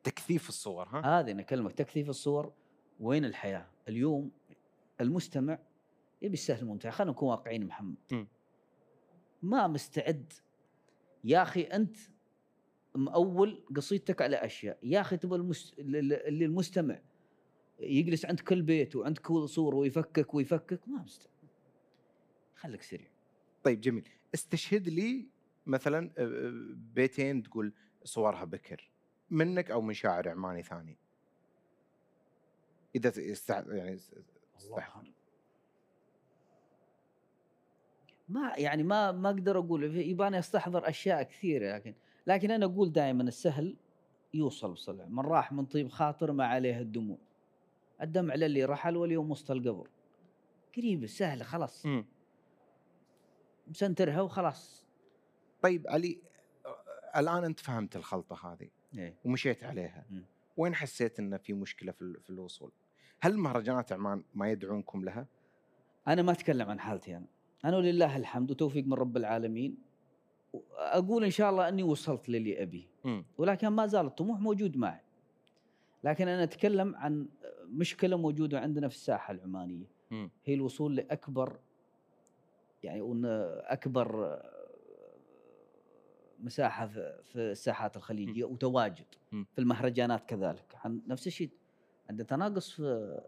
تكثيف 0.05 0.49
الصور 0.49 0.89
ها؟ 0.89 1.21
هذه 1.21 1.31
أنا 1.31 1.41
أكلمك 1.41 1.73
تكثيف 1.73 2.09
الصور 2.09 2.53
وين 3.01 3.25
الحياة؟ 3.25 3.67
اليوم 3.89 4.31
المستمع 5.01 5.59
يبي 6.23 6.35
السهل 6.35 6.63
الممتع. 6.63 6.91
خلينا 6.91 7.13
نكون 7.13 7.29
واقعيين 7.29 7.67
محمد. 7.67 7.97
مم. 8.13 8.27
ما 9.43 9.67
مستعد. 9.67 10.33
يا 11.25 11.43
أخي 11.43 11.63
أنت 11.63 11.97
مأول 12.95 13.65
قصيدتك 13.77 14.23
على 14.23 14.37
أشياء. 14.37 14.79
يا 14.83 15.01
أخي 15.01 15.17
تبغى 15.17 15.39
المس... 15.39 15.75
اللي 15.79 16.45
المستمع 16.45 17.01
يجلس 17.81 18.27
عند 18.27 18.41
كل 18.41 18.63
بيت 18.63 18.97
وعند 18.97 19.19
كل 19.19 19.49
صور 19.49 19.75
ويفكك 19.75 20.35
ويفكك 20.35 20.89
ما 20.89 21.03
مستعد. 21.03 21.31
خليك 22.55 22.83
سريع. 22.83 23.09
طيب 23.63 23.81
جميل. 23.81 24.09
استشهد 24.35 24.89
لي 24.89 25.27
مثلا 25.67 26.11
بيتين 26.95 27.43
تقول 27.43 27.73
صورها 28.05 28.45
بكر 28.45 28.91
منك 29.31 29.71
أو 29.71 29.81
من 29.81 29.95
شاعر 29.95 30.29
عماني 30.29 30.63
ثاني. 30.63 30.97
إذا 32.95 33.09
استع... 33.33 33.63
يعني 33.69 33.95
است- 33.95 34.15
استح... 34.57 35.03
ما 38.29 38.53
يعني 38.57 38.83
ما 38.83 39.13
ما 39.13 39.29
أقدر 39.31 39.59
أقول 39.59 39.97
يباني 39.97 40.39
استحضر 40.39 40.89
أشياء 40.89 41.23
كثيرة 41.23 41.75
لكن 41.77 41.95
لكن 42.27 42.51
أنا 42.51 42.67
أقول 42.67 42.93
دائما 42.93 43.23
السهل 43.23 43.77
يوصل 44.35 44.73
بسرعة. 44.73 45.07
من 45.07 45.21
راح 45.21 45.53
من 45.53 45.67
طيب 45.67 45.89
خاطر 45.89 46.33
ما 46.33 46.47
عليه 46.47 46.81
الدموع. 46.81 47.19
الدمع 48.03 48.35
للي 48.35 48.65
رحل 48.65 48.97
واليوم 48.97 49.31
وسط 49.31 49.51
القبر. 49.51 49.89
قريبه 50.77 51.07
سهله 51.07 51.45
خلاص. 51.45 51.87
مسنترها 53.69 54.21
وخلاص. 54.21 54.85
طيب 55.63 55.89
علي 55.89 56.19
الآن 57.17 57.45
أنت 57.45 57.61
فهمت 57.61 57.97
الخلطة 57.97 58.53
هذه 58.53 58.69
إيه. 58.99 59.15
ومشيت 59.25 59.65
عليها. 59.65 60.05
وين 60.57 60.75
حسيت 60.75 61.19
انه 61.19 61.37
في 61.37 61.53
مشكلة 61.53 61.93
في 61.93 62.31
الوصول؟ 62.31 62.73
هل 63.21 63.39
مهرجانات 63.39 63.93
عمان 63.93 64.23
ما 64.35 64.51
يدعونكم 64.51 65.05
لها؟ 65.05 65.27
أنا 66.09 66.23
ما 66.23 66.33
أتكلم 66.33 66.71
عن 66.71 66.81
حالتي 66.81 67.17
أنا. 67.17 67.27
أنا 67.65 67.77
ولله 67.77 68.17
الحمد 68.17 68.51
وتوفيق 68.51 68.87
من 68.87 68.95
رب 68.95 69.17
العالمين. 69.17 69.77
أقول 70.77 71.25
إن 71.25 71.31
شاء 71.31 71.51
الله 71.51 71.69
أني 71.69 71.83
وصلت 71.83 72.29
للي 72.29 72.63
ابيه 72.63 72.87
مم. 73.05 73.25
ولكن 73.39 73.69
ما 73.69 73.87
زال 73.87 74.07
الطموح 74.07 74.41
موجود 74.41 74.77
معي. 74.77 75.01
لكن 76.05 76.29
أنا 76.29 76.43
أتكلم 76.43 76.97
عن 76.97 77.29
مشكلة 77.65 78.17
موجودة 78.17 78.61
عندنا 78.61 78.89
في 78.89 78.95
الساحة 78.95 79.33
العمانية. 79.33 79.87
هي 80.45 80.55
الوصول 80.55 80.97
لأكبر 80.97 81.59
يعني 82.83 83.03
أكبر 83.61 84.41
مساحة 86.41 86.87
في 86.87 87.37
الساحات 87.37 87.97
الخليجية 87.97 88.45
وتواجد. 88.45 89.07
في 89.31 89.59
المهرجانات 89.59 90.25
كذلك. 90.25 90.77
عن 90.85 91.01
نفس 91.07 91.27
الشيء 91.27 91.51
عند 92.11 92.25
تناقص 92.25 92.71
في 92.71 93.19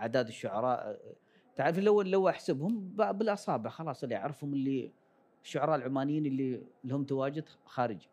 أعداد 0.00 0.28
الشعراء 0.28 1.00
تعرف 1.56 1.78
لو 1.78 2.02
لو 2.02 2.28
أحسبهم 2.28 2.88
بالأصابع 2.96 3.70
خلاص 3.70 4.02
اللي 4.02 4.16
اعرفهم 4.16 4.54
اللي 4.54 4.92
الشعراء 5.44 5.76
العمانيين 5.76 6.26
اللي 6.26 6.62
لهم 6.84 7.04
تواجد 7.04 7.48
خارجي 7.66 8.08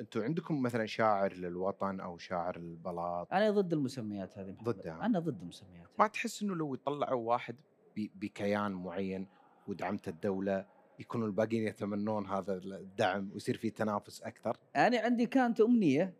أنتم 0.00 0.22
عندكم 0.22 0.62
مثلا 0.62 0.86
شاعر 0.86 1.32
للوطن 1.32 2.00
أو 2.00 2.18
شاعر 2.18 2.56
البلاط 2.56 3.32
أنا 3.32 3.50
ضد 3.50 3.72
المسميات 3.72 4.38
هذه 4.38 4.52
محمد. 4.52 4.68
ضدها. 4.68 5.06
أنا 5.06 5.18
ضد 5.18 5.40
المسميات 5.42 5.88
ما 5.98 6.06
تحس 6.06 6.42
إنه 6.42 6.54
لو 6.54 6.74
يطلعوا 6.74 7.28
واحد 7.28 7.56
بكيان 7.96 8.72
معين 8.72 9.26
ودعمته 9.66 10.10
الدولة 10.10 10.66
يكونوا 10.98 11.26
الباقيين 11.26 11.66
يتمنون 11.66 12.26
هذا 12.26 12.52
الدعم 12.54 13.30
ويصير 13.32 13.56
في 13.56 13.70
تنافس 13.70 14.22
أكثر 14.22 14.56
أنا 14.76 14.98
عندي 14.98 15.26
كانت 15.26 15.60
أمنية 15.60 16.14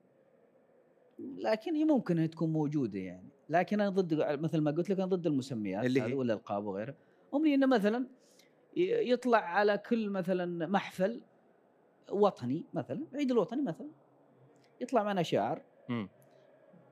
لكن 1.18 1.74
هي 1.74 1.84
ممكن 1.84 2.16
إنها 2.16 2.26
تكون 2.26 2.52
موجودة 2.52 2.98
يعني. 2.98 3.28
لكن 3.48 3.80
أنا 3.80 3.90
ضد 3.90 4.40
مثل 4.40 4.60
ما 4.60 4.70
قلت 4.70 4.90
لك 4.90 4.96
أنا 4.96 5.06
ضد 5.06 5.26
المسميات 5.26 5.84
اللي 5.84 6.02
هي؟ 6.02 6.14
والالقاب 6.14 6.64
وغيرها. 6.64 6.94
امنيه 7.34 7.54
انه 7.54 7.66
مثلا 7.66 8.06
يطلع 8.76 9.38
على 9.38 9.78
كل 9.78 10.10
مثلا 10.10 10.66
محفل 10.66 11.22
وطني 12.10 12.64
مثلا 12.74 13.04
العيد 13.12 13.30
الوطني 13.30 13.62
مثلا. 13.62 13.88
يطلع 14.80 15.02
معنا 15.02 15.22
شاعر. 15.22 15.62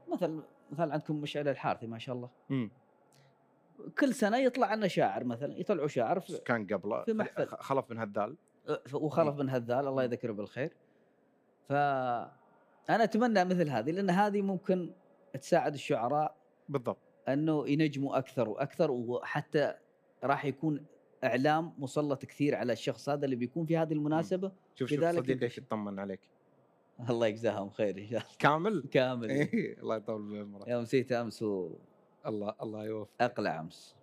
مثلا 0.08 0.42
مثلا 0.70 0.92
عندكم 0.92 1.20
مشعل 1.20 1.48
الحارثي 1.48 1.86
ما 1.86 1.98
شاء 1.98 2.14
الله. 2.14 2.30
مم. 2.50 2.70
كل 3.98 4.14
سنة 4.14 4.38
يطلع 4.38 4.66
عنا 4.66 4.88
شاعر 4.88 5.24
مثلا 5.24 5.58
يطلعوا 5.60 5.88
شاعر 5.88 6.20
في 6.20 6.38
كان 6.38 6.66
قبله 6.66 7.04
في 7.04 7.12
محفل. 7.12 7.46
خلف 7.46 7.88
بن 7.88 7.98
هدال 7.98 8.36
وخلف 8.92 9.34
بن 9.34 9.48
هذال 9.50 9.86
الله 9.86 10.04
يذكره 10.04 10.32
بالخير. 10.32 10.72
فانا 12.88 13.04
أتمنى 13.04 13.44
مثل 13.44 13.68
هذه 13.68 13.90
لأن 13.90 14.10
هذه 14.10 14.42
ممكن 14.42 14.90
تساعد 15.40 15.74
الشعراء 15.74 16.36
بالضبط. 16.68 16.98
أنه 17.28 17.68
ينجموا 17.68 18.18
أكثر 18.18 18.48
وأكثر 18.48 18.90
وحتى 18.90 19.74
راح 20.24 20.44
يكون 20.44 20.86
إعلام 21.24 21.72
مسلط 21.78 22.24
كثير 22.24 22.54
على 22.54 22.72
الشخص 22.72 23.08
هذا 23.08 23.24
اللي 23.24 23.36
بيكون 23.36 23.66
في 23.66 23.76
هذه 23.76 23.92
المناسبة. 23.92 24.52
شوف 24.74 24.90
شوف 24.90 25.04
صديقك. 25.04 25.58
يطمن 25.58 25.98
عليك. 25.98 26.20
الله 27.10 27.26
يجزاهم 27.26 27.70
خير 27.70 27.98
إن 27.98 28.06
شاء 28.06 28.20
الله. 28.20 28.30
كامل؟ 28.38 28.84
كامل. 28.90 29.30
إيه 29.30 29.80
الله 29.80 29.96
يطول 29.96 30.32
بعمرك. 30.32 30.68
يوم 30.68 30.82
نسيت 30.82 31.12
أمس 31.12 31.42
الله 32.26 32.54
الله 32.62 32.84
يوفق 32.84 33.10
واقلع 33.20 33.60
أمس. 33.60 33.96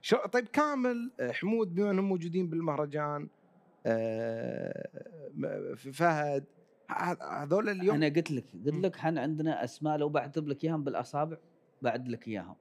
شو 0.00 0.16
طيب 0.16 0.48
كامل 0.48 1.10
آه، 1.20 1.32
حمود 1.32 1.74
بما 1.74 1.90
أنهم 1.90 2.08
موجودين 2.08 2.48
بالمهرجان 2.50 3.28
آه، 3.86 4.88
فهد 5.76 6.44
هذول 6.88 7.68
اليوم 7.68 7.96
أنا 7.96 8.06
قلت 8.06 8.30
لك 8.30 8.44
قلت. 8.66 8.74
لك 8.84 8.96
إحنا 8.96 9.20
عندنا 9.20 9.64
أسماء 9.64 9.96
لو 9.98 10.08
بعتب 10.08 10.48
لك 10.48 10.64
إياهم 10.64 10.84
بالأصابع 10.84 11.36
بعد 11.82 12.08
لك 12.08 12.28
إياهم. 12.28 12.56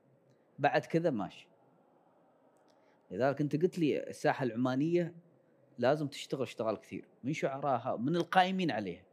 بعد 0.60 0.82
كذا 0.86 1.10
ماشي. 1.10 1.48
لذلك 3.12 3.42
أنت 3.42 3.56
قلت 3.62 3.80
لي 3.80 4.10
الساحة 4.10 4.44
العمانية 4.44 5.14
لازم 5.78 6.08
تشتغل 6.08 6.42
اشتغال 6.42 6.76
كثير. 6.82 7.06
من 7.24 7.34
شعراها 7.34 7.96
من 7.98 8.16
القائمين 8.16 8.72
عليها. 8.72 9.04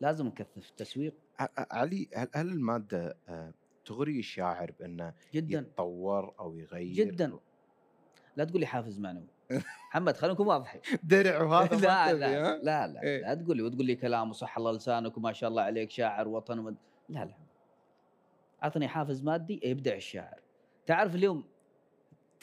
لازم 0.00 0.26
نكثف 0.26 0.70
تسويق 0.70 1.14
ع- 1.38 1.42
ع- 1.58 1.66
علي 1.70 2.08
هل 2.14 2.28
هل 2.34 2.48
المادة 2.48 3.16
آه، 3.28 3.52
تغري 3.84 4.18
الشاعر 4.18 4.72
بأنه 4.80 5.14
جدا. 5.34 5.58
يتطور 5.58 6.34
أو 6.40 6.56
يغير؟ 6.56 6.92
جدا. 7.06 7.38
لا 8.36 8.44
تقول 8.44 8.60
لي 8.60 8.66
حافز 8.66 8.98
معنوي. 9.00 9.26
محمد 9.90 10.16
خلينا 10.16 10.34
نكون 10.34 10.46
واضحين. 10.46 10.80
درع 11.02 11.42
وهذا 11.42 11.76
لا 11.86 12.12
لا 12.12 12.26
ها؟ 12.26 12.56
لا 12.56 12.86
لا, 12.86 13.02
إيه. 13.02 13.20
لا 13.20 13.34
تقول 13.34 13.56
لي 13.56 13.62
وتقول 13.62 13.86
لي 13.86 13.94
كلام 13.96 14.30
وصح 14.30 14.58
الله 14.58 14.72
لسانك 14.72 15.16
وما 15.16 15.32
شاء 15.32 15.50
الله 15.50 15.62
عليك 15.62 15.90
شاعر 15.90 16.28
وطن 16.28 16.58
ومد... 16.58 16.76
لا 17.08 17.24
لا. 17.24 17.34
أعطني 18.62 18.88
حافز 18.88 19.22
مادي 19.22 19.60
يبدع 19.64 19.94
الشاعر. 19.94 20.40
تعرف 20.86 21.14
اليوم 21.14 21.44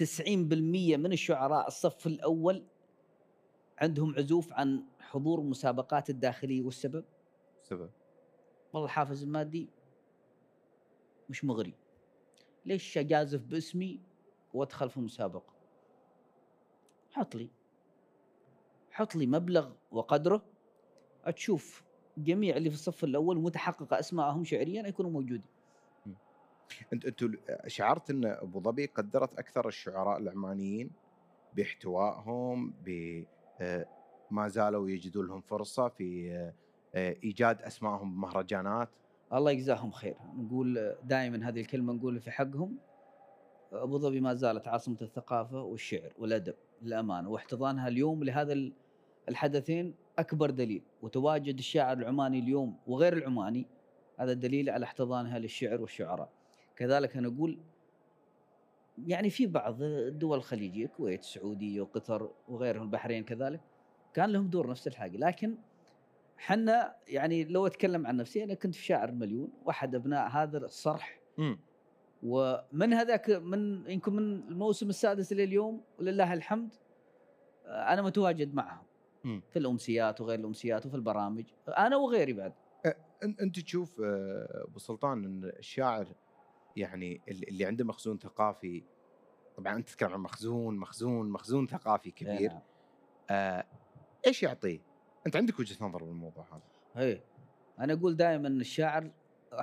90% 0.04 0.28
من 0.28 1.14
الشعراء 1.14 1.68
الصف 1.68 2.08
الأول 2.08 2.64
عندهم 3.78 4.16
عزوف 4.16 4.54
عن 4.54 4.84
حضور 5.00 5.42
مسابقات 5.42 6.10
الداخلية 6.10 6.62
والسبب 6.62 7.06
سبب. 7.64 7.90
والله 8.74 8.86
الحافز 8.86 9.24
المادي 9.24 9.70
مش 11.30 11.46
مغري. 11.46 11.74
ليش 12.66 12.98
أجازف 12.98 13.42
باسمي 13.42 14.00
وأدخل 14.54 14.90
في 14.90 15.00
مسابقة؟ 15.00 15.55
حط 17.16 17.36
لي. 17.36 17.50
حط 18.92 19.16
لي 19.16 19.28
مبلغ 19.28 19.72
وقدره. 19.92 20.46
تشوف 21.36 21.84
جميع 22.18 22.58
اللي 22.58 22.70
في 22.70 22.76
الصف 22.76 23.04
الأول 23.04 23.42
متحققه 23.42 24.00
اسمائهم 24.00 24.44
شعريا 24.44 24.88
يكونوا 24.88 25.12
موجودين. 25.12 25.50
انت 26.94 27.06
أنتوا 27.06 27.30
شعرت 27.68 28.10
إن 28.10 28.26
أبو 28.26 28.60
ظبي 28.60 28.86
قدرت 28.86 29.40
أكثر 29.40 29.68
الشعراء 29.68 30.18
العمانيين 30.18 30.92
باحتوائهم 31.56 32.74
ب 32.86 33.24
آه، 33.62 33.86
ما 34.32 34.48
زالوا 34.48 34.90
يجدوا 34.90 35.24
لهم 35.24 35.42
فرصة 35.42 35.88
في 35.88 36.32
آه، 36.32 36.54
آه، 36.96 37.16
إيجاد 37.24 37.62
اسمائهم 37.62 38.16
بمهرجانات. 38.16 38.90
الله 39.34 39.52
يجزاهم 39.52 39.92
خير. 39.92 40.18
نقول 40.36 40.96
دائما 41.04 41.50
هذه 41.50 41.62
الكلمة 41.62 41.94
نقول 41.94 42.20
في 42.20 42.32
حقهم. 42.32 42.78
أبو 43.72 43.98
ظبي 43.98 44.22
ما 44.22 44.34
زالت 44.34 44.68
عاصمة 44.68 44.98
الثقافة 45.02 45.62
والشعر 45.62 46.14
والأدب. 46.18 46.56
للأمانة 46.82 47.30
واحتضانها 47.30 47.88
اليوم 47.88 48.24
لهذا 48.24 48.54
ال- 48.54 48.74
الحدثين 49.30 49.96
أكبر 50.20 50.50
دليل. 50.50 50.82
وتواجد 51.02 51.58
الشاعر 51.58 51.98
العماني 51.98 52.40
اليوم 52.40 52.78
وغير 52.88 53.14
العماني 53.18 53.66
هذا 54.20 54.34
دليل 54.34 54.70
على 54.70 54.84
احتضانها 54.84 55.40
للشعر 55.40 55.82
والشعراء. 55.82 56.30
كذلك 56.76 57.18
أنا 57.18 57.28
أقول 57.28 57.60
يعني 59.08 59.30
في 59.30 59.48
بعض 59.48 59.82
الدول 59.82 60.38
الخليجية 60.38 60.86
الكويت 60.86 61.20
السعودية 61.20 61.82
وقطر 61.82 62.32
وغيرهم 62.48 62.84
البحرين 62.84 63.24
كذلك 63.24 63.62
كان 64.14 64.30
لهم 64.30 64.48
دور 64.48 64.70
نفس 64.70 64.88
الحاجة. 64.88 65.18
لكن 65.18 65.58
حنا 66.38 66.96
يعني 67.08 67.44
لو 67.44 67.68
أتكلم 67.68 68.08
عن 68.08 68.18
نفسي 68.18 68.44
أنا 68.44 68.54
كنت 68.54 68.76
في 68.76 68.84
شاعر 68.84 69.12
مليون 69.12 69.50
وأحد 69.66 69.96
أبناء 69.96 70.28
هذا 70.30 70.58
الصرح. 70.58 71.20
ومن 72.26 72.94
هذاك 72.94 73.30
من 73.30 73.90
يمكن 73.90 74.14
من 74.14 74.24
الموسم 74.24 74.90
السادس 74.90 75.34
لليوم 75.34 75.82
ولله 76.00 76.34
الحمد 76.34 76.74
آه، 77.66 77.94
أنا 77.94 78.02
متواجد 78.02 78.56
معهم 78.56 78.86
مم. 79.24 79.42
في 79.50 79.60
الأمسيات 79.60 80.22
وغير 80.22 80.40
الأمسيات 80.40 80.86
وفي 80.86 80.96
البرامج 80.96 81.44
أنا 81.68 81.98
وغيري 81.98 82.34
بعد 82.34 82.54
أنت 83.24 83.60
تشوف 83.60 84.02
آه، 84.02 84.64
أبو 84.68 84.80
سلطان 84.80 85.26
إن 85.26 85.44
الشاعر 85.44 86.08
يعني 86.76 87.22
اللي 87.28 87.66
عنده 87.66 87.86
مخزون 87.86 88.18
ثقافي 88.18 88.84
طبعا 89.58 89.76
أنت 89.76 89.90
تتكلم 89.90 90.14
عن 90.14 90.20
مخزون 90.20 90.78
مخزون 90.78 91.30
مخزون 91.30 91.68
ثقافي 91.68 92.12
كبير 92.12 92.52
نعم. 92.52 92.62
آه 93.30 93.66
إيش 94.28 94.44
يعطيه؟ 94.44 94.80
أنت 95.28 95.36
عندك 95.36 95.60
وجهة 95.60 95.86
نظر 95.86 96.04
بالموضوع 96.04 96.46
هذا 96.52 96.62
إيه 97.06 97.24
أنا 97.80 97.94
أقول 97.94 98.16
دائما 98.16 98.48
الشاعر 98.48 99.12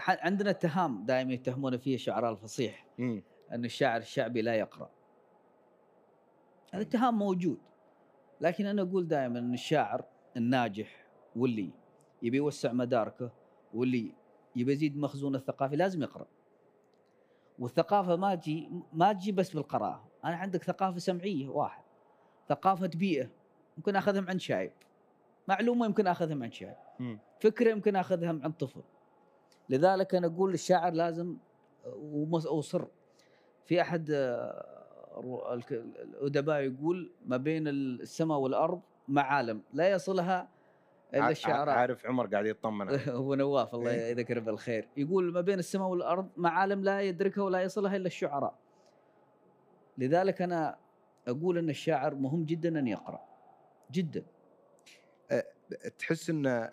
عندنا 0.09 0.51
اتهام 0.51 1.05
دائما 1.05 1.33
يتهمون 1.33 1.77
فيه 1.77 1.95
الشعراء 1.95 2.33
الفصيح 2.33 2.87
مم. 2.99 3.23
أن 3.53 3.65
الشاعر 3.65 4.01
الشعبي 4.01 4.43
لا 4.43 4.55
يقرأ 4.55 4.91
هذا 6.73 6.75
أيوة. 6.75 6.87
اتهام 6.87 7.19
موجود 7.19 7.59
لكن 8.41 8.67
أنا 8.67 8.83
أقول 8.83 9.09
دائما 9.09 9.39
أن 9.39 9.55
الشاعر 9.55 10.05
الناجح 10.37 11.07
واللي 11.37 11.71
يبي 12.23 12.37
يوسع 12.37 12.73
مداركه 12.73 13.31
واللي 13.75 14.15
يبي 14.57 14.73
يزيد 14.73 14.97
مخزونه 14.97 15.39
الثقافي 15.39 15.77
لازم 15.77 16.03
يقرأ 16.03 16.27
والثقافة 17.59 18.17
ما 18.17 18.35
تجي 18.35 18.71
ما 18.93 19.13
تجي 19.13 19.33
بس 19.33 19.55
بالقراءة 19.55 20.09
أنا 20.25 20.37
عندك 20.37 20.63
ثقافة 20.63 20.99
سمعية 20.99 21.49
واحد 21.49 21.83
ثقافة 22.49 22.91
بيئه 22.95 23.31
ممكن 23.77 23.97
اخذها 23.97 24.21
من 24.21 24.29
عند 24.29 24.41
شايب 24.41 24.73
معلومة 25.49 25.87
يمكن 25.87 26.07
اخذها 26.07 26.35
من 26.35 26.53
شايب. 26.53 26.75
فكرة 27.41 27.71
يمكن 27.71 27.97
اخذها 27.97 28.33
من 28.33 28.45
عند 28.45 28.55
طفل 28.55 28.83
لذلك 29.69 30.15
أنا 30.15 30.27
أقول 30.27 30.55
الشاعر 30.55 30.93
لازم 30.93 31.37
وصر. 32.51 32.85
في 33.65 33.81
أحد 33.81 34.11
آه، 34.11 35.61
الأدباء 36.21 36.61
يقول 36.61 37.13
ما 37.27 37.37
بين 37.37 37.69
السماء 37.69 38.39
والأرض 38.39 38.81
معالم 39.09 39.63
لا 39.73 39.91
يصلها 39.91 40.49
إلا 41.15 41.31
الشعراء. 41.31 41.75
عارف 41.75 42.07
عمر 42.07 42.27
قاعد 42.27 42.47
يطمن. 42.47 42.89
ابو 43.09 43.35
نواف 43.45 43.75
الله 43.75 43.91
إيه. 43.91 44.11
يذكره 44.11 44.41
بالخير. 44.41 44.89
يقول 44.97 45.33
ما 45.33 45.41
بين 45.41 45.59
السماء 45.59 45.89
والأرض 45.89 46.29
معالم 46.37 46.85
لا 46.85 47.01
يدركها 47.01 47.45
ولا 47.45 47.63
يصلها 47.63 47.97
إلا 47.97 48.07
الشعراء. 48.07 48.55
لذلك 49.99 50.43
أنا 50.43 50.77
أقول 51.29 51.59
إن 51.59 51.71
الشاعر 51.71 52.15
مهم 52.15 52.45
جدا 52.45 52.79
أن 52.79 52.87
يقرأ. 52.87 53.21
جدا. 53.93 54.25
تحس 55.99 56.31
إن 56.31 56.71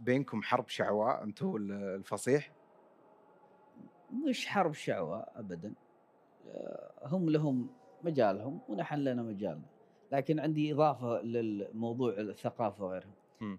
بينكم 0.00 0.42
حرب 0.42 0.68
شعواء 0.68 1.22
أنتم 1.22 1.56
الفصيح؟ 1.72 2.52
مش 4.28 4.46
حرب 4.46 4.72
شعواء 4.72 5.32
ابدا 5.36 5.74
آه، 6.48 6.92
هم 7.02 7.30
لهم 7.30 7.70
مجالهم 8.02 8.60
ونحن 8.68 8.96
لنا 8.98 9.22
مجالنا 9.22 9.66
لكن 10.12 10.40
عندي 10.40 10.72
إضافة 10.72 11.20
للموضوع 11.22 12.12
الثقافة 12.18 12.84
وغيرها. 12.84 13.14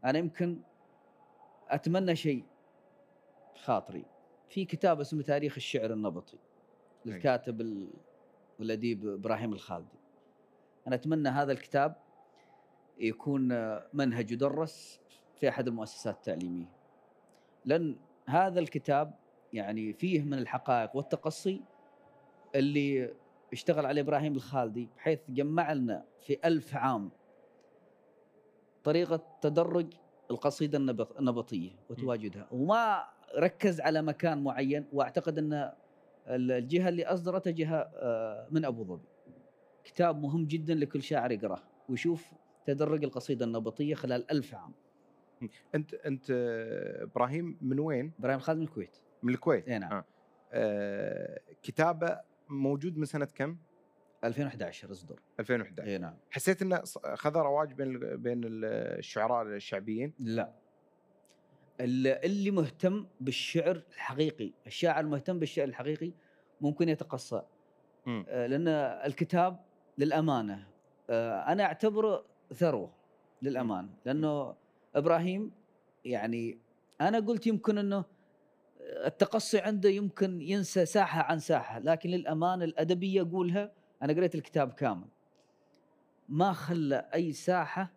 أنا 0.06 0.18
يمكن 0.20 0.60
أتمنى 1.70 2.16
شيء 2.16 2.44
خاطري 3.64 4.06
في 4.50 4.66
كتاب 4.66 5.00
اسمه 5.00 5.22
تاريخ 5.24 5.54
الشعر 5.56 5.94
النبطي. 5.94 6.38
للكاتب 7.06 7.62
ال- 7.62 7.90
والاديب 8.60 9.08
إبراهيم 9.08 9.54
الخالدي 9.54 9.98
أنا 10.88 10.96
أتمنى 10.96 11.30
هذا 11.30 11.52
الكتاب 11.52 11.96
يكون 12.98 13.48
منهج 13.94 14.32
يدرس 14.32 15.02
في 15.40 15.50
أحد 15.50 15.68
المؤسسات 15.68 16.16
التعليمية. 16.16 16.70
لأن 17.66 17.96
هذا 18.26 18.60
الكتاب 18.60 19.14
يعني 19.54 19.94
فيه 19.94 20.22
من 20.22 20.34
الحقائق 20.34 20.96
والتقصي 20.96 21.62
اللي 22.56 23.14
اشتغل 23.54 23.86
عليه 23.86 24.02
إبراهيم 24.02 24.36
الخالدي 24.36 24.90
بحيث 24.98 25.20
جمع 25.30 25.74
لنا 25.74 26.06
في 26.22 26.38
ألف 26.46 26.76
عام 26.76 27.12
طريقة 28.84 29.22
تدرج 29.42 29.94
القصيدة 30.32 30.78
النبط- 30.78 31.18
النبطية 31.20 31.72
وتواجدها. 31.90 32.48
وما 32.52 33.04
ركز 33.38 33.82
على 33.82 34.02
مكان 34.02 34.44
معين 34.44 34.86
وأعتقد 34.94 35.38
أن 35.38 35.72
الجهة 36.28 36.90
اللي 36.90 37.06
أصدرته 37.06 37.52
جهة 37.52 37.92
آه، 37.96 38.48
من 38.52 38.66
أبو 38.66 38.84
ظبي. 38.84 39.08
كتاب 39.84 40.22
مهم 40.22 40.46
جدا 40.46 40.74
لكل 40.76 41.04
شاعر 41.04 41.32
يقرأه 41.32 41.62
ويشوف 41.90 42.32
تدرج 42.66 43.04
القصيدة 43.04 43.46
النبطية 43.46 43.96
خلال 43.96 44.32
ألف 44.32 44.56
عام. 44.56 44.74
انت 45.76 45.94
أنت 45.94 46.26
إبراهيم 47.02 47.58
من 47.62 47.80
وين؟ 47.80 48.12
إبراهيم 48.20 48.38
الخالدي 48.38 48.62
من 48.62 48.68
الكويت. 48.68 48.98
من 49.24 49.34
الكويت. 49.34 49.68
اي 49.70 49.80
نعم. 49.80 49.92
آه. 49.94 50.06
آه 50.52 51.40
كتابة 51.64 52.20
موجود 52.50 52.98
من 52.98 53.06
سنة 53.06 53.26
كم؟ 53.26 53.58
2011 54.24 54.92
اصدر. 54.92 55.20
2011 55.40 55.90
اي 55.92 55.98
نعم. 55.98 56.14
حسيت 56.32 56.62
إنه 56.62 56.82
خذ 57.16 57.38
رواج 57.38 57.74
بين 57.74 58.00
بين 58.22 58.44
ال- 58.44 58.66
الشعراء 59.00 59.44
الشعبيين؟ 59.48 60.14
لا. 60.20 60.54
اللي 61.82 62.52
مهتم 62.52 63.08
بالشعر 63.22 63.82
الحقيقي 63.96 64.52
الشاعر 64.68 65.00
المهتم 65.04 65.40
بالشعر 65.40 65.68
الحقيقي 65.68 66.12
ممكن 66.62 66.90
يتقصى. 66.90 67.42
آه، 68.08 68.48
لأن 68.48 68.68
الكتاب 69.06 69.60
للأمانة 69.98 70.68
آه، 71.10 71.40
أنا 71.52 71.64
أعتبره 71.64 72.26
ثروة 72.54 72.94
للأمانة. 73.42 73.90
لأنه 74.06 74.56
إبراهيم 74.96 75.52
يعني 76.06 76.60
أنا 77.02 77.20
قلت 77.20 77.48
يمكن 77.48 77.78
إنه 77.78 78.06
التقصي 79.06 79.60
عنده 79.60 79.90
يمكن 79.90 80.42
ينسى 80.42 80.86
ساحة 80.86 81.22
عن 81.22 81.40
ساحة 81.40 81.80
لكن 81.80 82.10
للأمانة 82.10 82.66
الأدبية 82.66 83.22
أقولها 83.22 83.72
أنا 84.04 84.14
قريت 84.14 84.36
الكتاب 84.36 84.74
كامل. 84.74 85.08
ما 86.30 86.54
خلى 86.54 87.10
أي 87.14 87.34
ساحة 87.34 87.92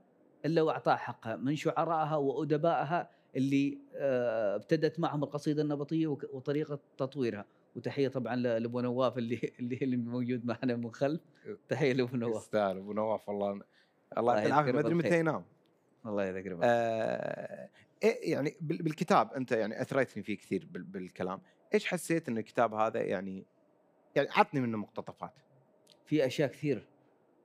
إلا 0.45 0.63
واعطاها 0.63 0.97
حقها 0.97 1.37
من 1.37 1.57
شعرائها 1.57 2.17
وأدبائها 2.17 3.11
اللي 3.37 3.79
آه، 3.95 4.57
ابتدت 4.57 5.01
معهم 5.01 5.25
القصيدة 5.25 5.63
النبطية 5.63 6.07
وطريقة 6.07 6.79
تطويرها. 6.99 7.45
وتحية 7.77 8.09
طبعا 8.09 8.37
لأبو 8.37 8.81
نواف 8.81 9.19
اللي 9.19 9.41
اللي 9.61 9.79
اللي 9.83 9.97
موجود 9.97 10.47
معنا 10.47 10.77
من 10.77 10.91
خلف. 10.95 11.21
تحية 11.69 11.93
لأبو 11.93 12.17
نواف. 12.17 12.43
يستاهل 12.43 12.77
أبو 12.77 12.93
نواف 12.93 13.29
والله. 13.29 13.51
الله 13.51 13.65
الله 14.19 14.35
يعطيه 14.35 14.47
العافية. 14.47 14.73
ما 14.73 14.81
أدري 14.81 14.95
متى. 14.95 15.19
ينام. 15.19 15.45
الله 16.07 16.25
يذكره 16.25 16.55
بالخير. 16.55 16.71
آه 16.73 17.69
إيه 18.03 18.33
يعني 18.33 18.57
بال- 18.61 18.83
بالكتاب 18.83 19.33
أنت 19.33 19.53
يعني 19.53 19.83
اثريتني 19.83 20.23
فيه 20.23 20.37
كثير 20.37 20.69
بال- 20.71 20.83
بالكلام. 20.83 21.41
إيش 21.75 21.87
حسيت 21.87 22.29
إن 22.29 22.39
الكتاب 22.39 22.75
هذا 22.75 23.03
يعني 23.03 23.47
يعني 24.17 24.29
عطني 24.31 24.61
منه 24.61 24.79
مقتطفات؟ 24.79 25.33
في 26.07 26.27
أشياء 26.27 26.49
كثير. 26.51 26.87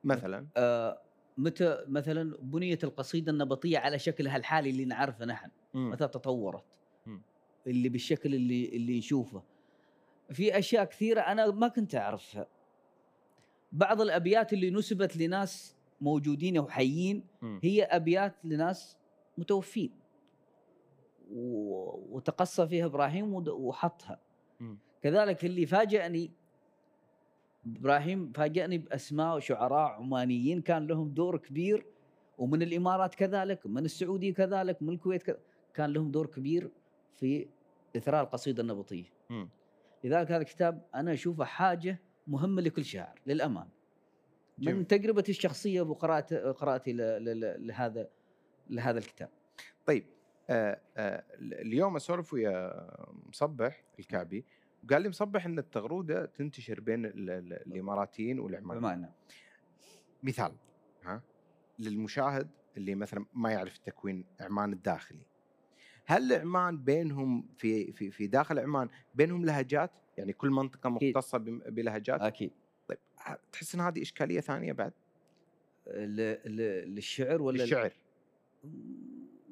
مثلا؟ 0.04 0.46
آه، 0.56 1.00
متى 1.38 1.84
مثلا 1.88 2.36
بنيت 2.40 2.84
القصيدة 2.84 3.32
النبطية 3.32 3.78
على 3.78 3.98
شكلها 3.98 4.36
الحالي 4.36 4.70
اللي 4.70 4.84
نعرفه 4.84 5.24
نحن 5.24 5.50
مم. 5.74 5.90
متى 5.90 6.08
تطورت؟ 6.08 6.64
مم. 7.06 7.22
اللي 7.66 7.88
بالشكل 7.88 8.34
اللي 8.34 8.68
اللي 8.68 8.98
نشوفه. 8.98 9.42
في 10.32 10.58
أشياء 10.58 10.84
كثيرة 10.84 11.20
أنا 11.20 11.50
ما 11.50 11.68
كنت 11.68 11.94
أعرفها. 11.94 12.46
بعض 13.72 14.00
الأبيات 14.00 14.52
اللي 14.52 14.70
نسبت 14.70 15.16
لناس 15.16 15.76
موجودين 16.00 16.58
وحيين. 16.58 17.24
هي 17.62 17.82
أبيات 17.82 18.34
لناس 18.44 18.96
متوفين 19.38 19.90
وتقصى 22.10 22.68
فيها 22.68 22.86
إبراهيم 22.86 23.34
وحطها. 23.48 24.20
كذلك 25.02 25.44
اللي 25.44 25.66
فاجأني 25.66 26.30
إبراهيم 27.66 28.32
فاجأني 28.32 28.78
بأسماء 28.78 29.38
شعراء 29.38 29.92
عمانيين 29.92 30.60
كان 30.62 30.86
لهم 30.86 31.08
دور 31.08 31.36
كبير 31.38 31.86
ومن 32.38 32.62
الإمارات 32.62 33.14
كذلك 33.14 33.66
من 33.66 33.84
السعودية 33.84 34.34
كذلك 34.34 34.82
من 34.82 34.88
الكويت 34.88 35.22
كذلك 35.22 35.40
كان 35.74 35.92
لهم 35.92 36.10
دور 36.10 36.26
كبير 36.26 36.70
في 37.16 37.46
اثراء 37.96 38.22
القصيده 38.24 38.62
النبطية 38.62 39.04
مم. 39.30 39.48
لذلك 40.04 40.32
هذا 40.32 40.42
الكتاب 40.42 40.82
أنا 40.94 41.12
أشوفه 41.12 41.44
حاجة 41.44 42.00
مهمة 42.26 42.62
لكل 42.62 42.84
شاعر 42.84 43.20
للأمانة. 43.26 43.70
من 44.60 44.86
تجربتي 44.86 45.32
الشخصية 45.32 45.80
وقراءتي 45.82 46.36
قراءتي 46.36 46.92
لهذا 46.92 48.08
لهذا 48.70 48.98
الكتاب. 48.98 49.28
طيب 49.86 50.04
آه 50.50 50.80
آه 50.96 51.24
اليوم 51.42 51.96
أسولف 51.96 52.32
ويا 52.32 52.86
مصبح 53.28 53.84
الكعبي 53.98 54.44
قال 54.90 55.02
لي 55.02 55.08
مصبح 55.08 55.46
إن 55.46 55.58
التغرودة 55.58 56.26
تنتشر 56.26 56.80
بين 56.80 57.04
ال- 57.06 57.30
ال- 57.30 57.52
الإماراتيين 57.52 58.38
والعمانيين. 58.40 58.80
بمعنى؟ 58.80 59.12
مثال 60.22 60.52
ها 61.04 61.22
للمشاهد 61.78 62.50
اللي 62.76 62.94
مثلا 62.94 63.24
ما 63.34 63.52
يعرف 63.52 63.78
تكوين 63.78 64.24
عمان 64.40 64.72
الداخلي. 64.72 65.26
هل 66.06 66.32
عمان 66.32 66.78
بينهم 66.84 67.48
في 67.56 67.92
في 67.92 68.10
في 68.10 68.26
داخل 68.26 68.58
عمان 68.58 68.88
بينهم 69.14 69.44
لهجات؟ 69.44 69.90
يعني 70.18 70.32
كل 70.32 70.50
منطقة. 70.50 70.90
مختصة 70.90 71.38
بلهجات؟ 71.68 72.20
أكيد. 72.20 72.52
تحس 73.52 73.74
ان 73.74 73.80
هذه 73.80 74.02
إشكالية 74.02 74.40
ثانية 74.40 74.72
بعد؟ 74.72 74.92
ل- 75.86 76.36
ل- 76.56 76.94
للشعر 76.94 77.42
ولا 77.42 77.64
الشعر 77.64 77.92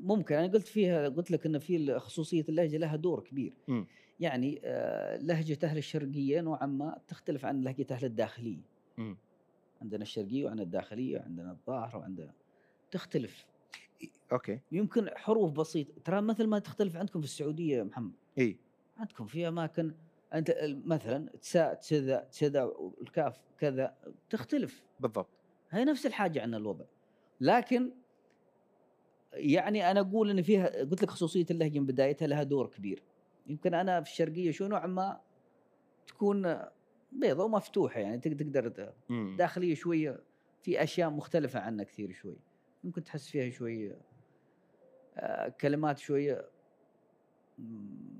ممكن. 0.01 0.35
أنا 0.35 0.47
قلت 0.53 0.67
فيها 0.67 1.09
قلت 1.09 1.31
لك 1.31 1.47
إن 1.47 1.59
في 1.59 1.99
خصوصية 1.99 2.45
اللهجة 2.49 2.77
لها 2.77 2.97
دور 2.97 3.21
كبير. 3.21 3.53
مم. 3.69 3.87
يعني 4.21 4.61
آه، 4.65 5.17
لهجة 5.17 5.59
أهل 5.65 5.79
الشرقية 5.79 6.41
نوعا 6.41 6.67
ما 6.67 6.99
تختلف 7.09 7.45
عن 7.45 7.61
لهجة 7.61 7.87
أهل 7.91 8.05
الداخلية. 8.05 8.63
مم. 8.99 9.17
عندنا 9.83 10.03
الشرقية 10.03 10.45
وعندنا 10.45 10.63
الداخلية 10.65 11.19
وعندنا 11.19 11.51
الظاهر 11.51 11.97
وعندنا 11.97 12.33
تختلف. 12.91 13.47
أوكي. 14.33 14.61
يمكن 14.73 15.09
حروف 15.17 15.53
بسيطة. 15.53 15.93
ترى 16.05 16.21
مثل 16.23 16.47
ما 16.47 16.59
تختلف 16.59 16.97
عندكم 16.97 17.21
في 17.21 17.27
السعودية 17.27 17.77
يا 17.79 17.83
محمد. 17.85 18.13
إي. 18.39 18.57
عندكم 18.97 19.27
في 19.27 19.49
أماكن 19.49 19.95
أنت 20.39 20.57
مثلا 20.85 21.29
تساء 21.41 21.75
تسذا 21.75 22.19
تسذا 22.31 22.63
والكاف 22.63 23.41
كذا 23.59 23.95
تختلف. 24.31 24.85
بالضبط. 25.01 25.29
هي 25.71 25.85
نفس 25.85 26.07
الحاجة 26.07 26.43
عندنا 26.43 26.57
الوضع. 26.57 26.85
لكن 27.41 27.93
يعني 29.33 29.91
أنا 29.91 30.01
أقول 30.01 30.31
إن 30.31 30.43
فيها 30.43 30.67
قلت 30.85 31.03
لك 31.03 31.11
خصوصية 31.11 31.47
اللهجة 31.51 31.79
من 31.79 31.87
بدايتها 31.87 32.27
لها 32.29 32.43
دور 32.43 32.67
كبير. 32.67 33.03
يمكن 33.47 33.75
أنا 33.75 34.01
في 34.01 34.11
الشرقية 34.11 34.51
شو 34.51 34.67
نوعا 34.67 34.87
ما 34.87 35.21
تكون 36.07 36.59
بيضة 37.13 37.45
ومفتوحة 37.45 38.01
يعني 38.01 38.19
تق- 38.19 38.37
تقدر. 38.37 38.93
داخلية 39.39 39.75
شوية 39.75 40.21
في 40.63 40.83
أشياء 40.83 41.11
مختلفة 41.11 41.61
عنا 41.61 41.85
كثير 41.85 42.13
شوي. 42.13 42.37
ممكن 42.85 43.05
تحس 43.05 43.29
فيها 43.29 43.51
شوي 43.51 43.97
آه، 45.17 45.49
كلمات 45.49 45.99
شوية 45.99 46.49
مم، 47.59 48.16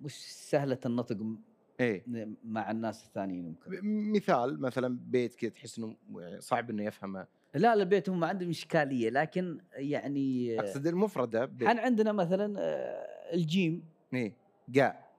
مش 0.00 0.14
سهلة 0.34 0.78
النطق 0.86 1.16
م- 1.16 1.38
اي 1.80 2.04
مع 2.44 2.70
الناس 2.70 3.04
الثانيين 3.06 3.46
يمكن. 3.46 3.70
مثال 4.12 4.60
مثلا 4.60 4.98
بيت 5.02 5.34
كذا 5.34 5.50
تحس 5.50 5.78
إنه 5.78 5.96
يعني 6.16 6.40
صعب 6.40 6.70
إنه 6.70 6.84
يفهمه. 6.84 7.26
لا 7.54 7.58
لا 7.60 7.72
البيت 7.74 8.08
هم 8.08 8.20
ما 8.20 8.26
عندهم 8.26 8.48
إشكالية 8.48 9.10
لكن 9.10 9.58
يعني 9.72 10.60
أقصد 10.60 10.86
المفردة 10.86 11.44
بيت. 11.44 11.68
إحنا 11.68 11.80
عندنا 11.80 12.12
مثلا 12.12 12.54
آه، 12.58 13.34
الجيم. 13.34 13.84
اي 14.14 14.34
قاء 14.76 15.10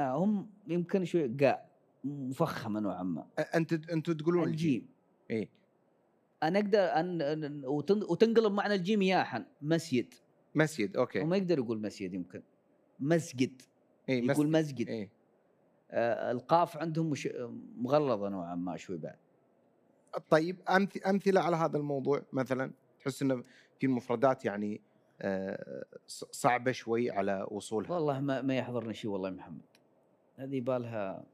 آه، 0.00 0.16
هم 0.24 0.50
يمكن 0.68 1.04
شوي 1.04 1.28
قاء 1.28 1.70
مفخمة 2.04 2.80
نوعا 2.80 3.02
ما. 3.02 3.26
أنت 3.54 3.72
أنتم 3.72 4.12
تقولون 4.12 4.48
الجيم. 4.48 4.70
الجيم. 4.70 4.88
اي 5.30 5.48
أنا 6.42 6.58
أقدر 6.58 6.78
ان 6.80 7.62
وتنقلب 8.08 8.52
معنى 8.52 8.74
الجيم 8.74 9.02
ياحا 9.02 9.44
مسجد. 9.62 10.14
مسجد 10.54 10.96
أوكي. 10.96 11.20
وما 11.20 11.36
يقدر 11.36 11.58
يقول 11.58 11.80
مسجد 11.80 12.14
يمكن. 12.14 12.42
مسجد. 13.00 13.62
اي 14.08 14.26
يقول 14.26 14.50
مسجد. 14.50 14.88
اي 14.88 15.10
آه 15.90 16.30
القاف 16.30 16.76
عندهم 16.76 17.10
مش 17.10 17.28
مغلظة 17.76 18.28
نوعا 18.28 18.54
ما 18.54 18.76
شوي 18.76 18.96
بعد. 18.98 19.16
طيب 20.30 20.56
أمثلة 21.06 21.40
على 21.40 21.56
هذا 21.56 21.76
الموضوع 21.78 22.22
مثلا؟ 22.32 22.72
تحس 23.00 23.22
إنه 23.22 23.44
في 23.80 23.86
المفردات 23.86 24.44
يعني 24.44 24.80
آه، 25.24 25.84
ص- 26.06 26.24
صعبة 26.30 26.72
شوي 26.72 27.10
على 27.10 27.46
وصولها. 27.50 27.92
والله 27.92 28.20
ما, 28.20 28.42
ما 28.42 28.56
يحضرني 28.56 28.94
شيء 28.94 29.10
والله 29.10 29.28
يا 29.28 29.34
محمد. 29.34 29.60
هذه 30.36 30.60
بالها 30.60 31.24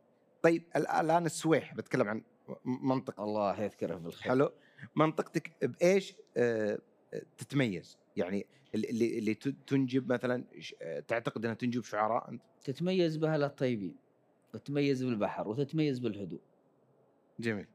طيب 0.42 0.62
ال- 0.76 0.88
الآن 0.88 1.26
السويح 1.26 1.74
بتكلم 1.74 2.08
عن 2.08 2.22
م- 2.64 2.88
منطقه 2.88 3.24
الله 3.24 3.60
يذكره 3.60 3.94
بالخير. 3.96 4.28
حلو. 4.32 4.50
منطقتك 4.96 5.64
بإيش؟ 5.64 6.14
آه، 6.36 6.78
تتميز. 7.38 7.98
يعني 8.16 8.46
اللي- 8.74 9.18
اللي 9.18 9.34
تنجب 9.34 10.12
مثلا 10.12 10.44
تعتقد 11.08 11.44
إنها 11.44 11.54
تنجب 11.54 11.82
شعراء 11.82 12.30
أنت؟ 12.30 12.42
تتميز 12.64 13.16
باهلها 13.16 13.46
الطيبين 13.46 13.96
وتتميز 14.54 15.04
بالبحر 15.04 15.48
وتتميز 15.48 15.98
بالهدوء. 15.98 16.40
جميل. 17.40 17.66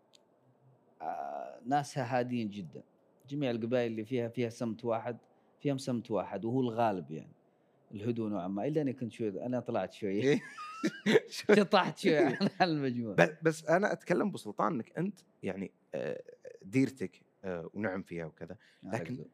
آه، 1.02 1.60
ناسها 1.66 2.20
هادين 2.20 2.50
جدا. 2.50 2.84
جميع 3.30 3.52
القبائل 3.52 3.92
اللي 3.92 4.06
فيها 4.06 4.30
فيها 4.30 4.50
سمت 4.50 4.86
واحد 4.86 5.18
فيهم 5.62 5.78
سمت 5.78 6.12
واحد 6.12 6.46
وهو 6.46 6.62
الغالب 6.62 7.12
يعني. 7.12 7.34
الهدوء 7.92 8.30
نوعا 8.30 8.48
ما. 8.48 8.68
إلا 8.68 8.82
أني 8.82 8.94
كنت 8.94 9.12
شوي 9.12 9.46
أنا 9.46 9.60
طلعت 9.60 9.94
شوي. 9.94 10.12
إيه. 10.24 10.42
شطحت 11.30 11.98
شوي 12.04 12.38
المجموعة. 12.62 13.16
ب- 13.16 13.38
بس 13.44 13.66
أنا 13.66 13.94
أتكلم 13.94 14.28
ابو 14.28 14.38
سلطان 14.38 14.74
إنك 14.74 14.98
أنت 14.98 15.20
يعني 15.44 15.72
آه، 15.96 16.24
ديرتك 16.62 17.22
ونعم 17.46 18.02
فيها 18.02 18.26
وكذا. 18.26 18.58
لكن 18.84 19.26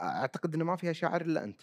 أعتقد 0.00 0.54
إنه 0.54 0.64
ما 0.64 0.76
فيها 0.76 0.92
شاعر 0.92 1.20
إلا 1.20 1.44
أنت. 1.44 1.62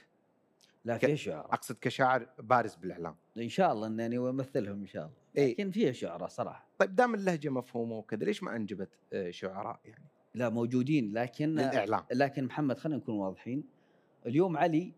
لا 0.85 0.97
فيها 0.97 1.15
شعراء 1.15 1.53
أقصد 1.53 1.75
كشاعر 1.81 2.27
بارز 2.39 2.75
بالإعلام. 2.75 3.15
إن 3.37 3.49
شاء 3.49 3.73
الله 3.73 3.87
إنني 3.87 4.17
أمثلهم 4.17 4.81
إن 4.81 4.87
شاء 4.87 5.03
الله. 5.03 5.15
إيه. 5.37 5.53
لكن 5.53 5.71
فيها 5.71 5.91
شعراء 5.91 6.27
صراحة. 6.27 6.67
طيب 6.77 6.95
دام 6.95 7.15
اللهجة 7.15 7.49
مفهومة 7.49 7.95
وكذا 7.95 8.23
ليش 8.23 8.43
ما 8.43 8.55
أنجبت 8.55 8.89
آه، 9.13 9.31
شعراء 9.31 9.79
يعني؟ 9.85 10.05
لا 10.33 10.49
موجودين 10.49 11.13
لكن 11.13 11.49
للإعلام. 11.49 12.03
لكن 12.11 12.45
محمد 12.45 12.77
خلينا 12.77 12.97
نكون 12.97 13.15
واضحين. 13.15 13.63
اليوم 14.25 14.57
علي 14.57 14.93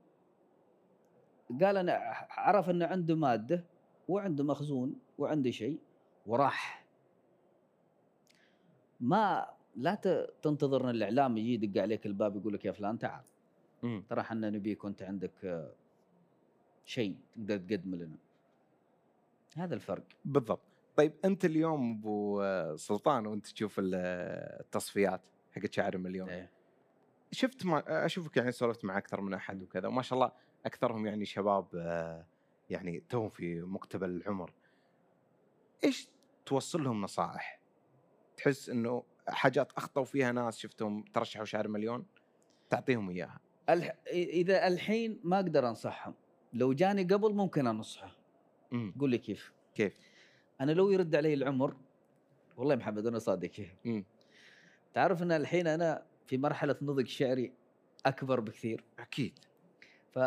قال 1.62 1.78
أنا 1.78 2.00
عرف 2.30 2.70
إنه 2.70 2.86
عنده 2.86 3.16
مادة 3.16 3.66
وعنده 4.08 4.44
مخزون 4.44 5.00
وعنده 5.18 5.52
شيء 5.52 5.80
وراح. 6.26 6.86
ما 9.00 9.50
لا 9.76 9.96
تنتظر 10.42 10.84
ان 10.84 10.90
الإعلام 10.90 11.38
يجي 11.38 11.54
يدق 11.54 11.82
عليك 11.82 12.06
الباب 12.06 12.36
يقول 12.36 12.54
لك 12.54 12.66
يا 12.66 12.72
فلان 12.72 13.00
تعال. 13.00 13.24
ترى 14.10 14.22
إحنا 14.22 14.50
نبيك 14.50 14.84
وانت 14.84 15.04
عندك 15.04 15.46
آه، 15.46 15.72
شيء 16.86 17.18
تقدر 17.36 17.58
تقدمه 17.58 17.98
لنا. 17.98 18.16
هذا 19.56 19.76
الفرق. 19.76 20.04
بالضبط. 20.26 20.62
طيب 20.96 21.14
أنت 21.26 21.46
اليوم 21.46 21.98
أبو 21.98 22.42
آه، 22.42 22.76
سلطان 22.76 23.28
وأنت 23.28 23.48
تشوف 23.48 23.80
ال- 23.80 23.96
التصفيات 24.60 25.22
حقت 25.52 25.74
شاعر 25.74 25.94
المليون 25.94 26.30
إيه. 26.30 26.52
شفت 27.32 27.66
ما 27.66 28.06
أشوفك 28.06 28.38
يعني 28.38 28.52
سولفت 28.52 28.86
مع 28.86 28.98
أكثر 28.98 29.22
من 29.22 29.34
أحد 29.34 29.62
وكذا 29.64 29.88
وما 29.88 30.02
شاء 30.02 30.20
الله 30.20 30.32
أكثرهم 30.66 31.06
يعني 31.06 31.26
شباب 31.26 31.68
آه، 31.76 32.26
يعني 32.70 33.04
توهم 33.10 33.30
في 33.30 33.62
مقتبل 33.62 34.10
العمر. 34.10 34.52
إيش 35.84 36.08
توصل 36.46 36.84
لهم 36.84 37.02
نصائح؟ 37.02 37.60
تحس 38.38 38.70
إنه 38.70 39.04
حاجات 39.28 39.72
اخطوا 39.72 40.04
فيها 40.04 40.32
ناس 40.32 40.58
شفتهم 40.58 41.04
ترشحوا 41.14 41.46
شاعر 41.46 41.68
مليون 41.68 42.06
تعطيهم 42.70 43.10
إياها. 43.10 43.40
الح... 43.70 43.96
إذا 44.08 44.68
الحين 44.68 45.20
ما 45.24 45.36
أقدر 45.36 45.70
أنصحهم 45.70 46.14
لو 46.54 46.74
جاني 46.74 47.04
قبل 47.04 47.34
ممكن 47.34 47.68
أنصحه. 47.68 48.16
قول 49.00 49.10
لي 49.10 49.18
كيف؟ 49.18 49.54
كيف؟ 49.76 49.98
أنا 50.62 50.72
لو 50.72 50.92
يرد 50.92 51.16
علي 51.16 51.34
العمر 51.34 51.78
والله 52.58 52.74
يا 52.74 52.80
محمد 52.80 53.08
أنا 53.08 53.20
صادق 53.20 53.52
تعرف 54.94 55.24
إن 55.24 55.32
الحين 55.32 55.68
أنا 55.68 56.06
في 56.26 56.38
مرحلة 56.38 56.76
نضج 56.82 57.08
شعري 57.08 57.54
أكبر 58.06 58.40
بكثير. 58.40 58.84
أكيد. 59.00 59.40
ف 60.12 60.20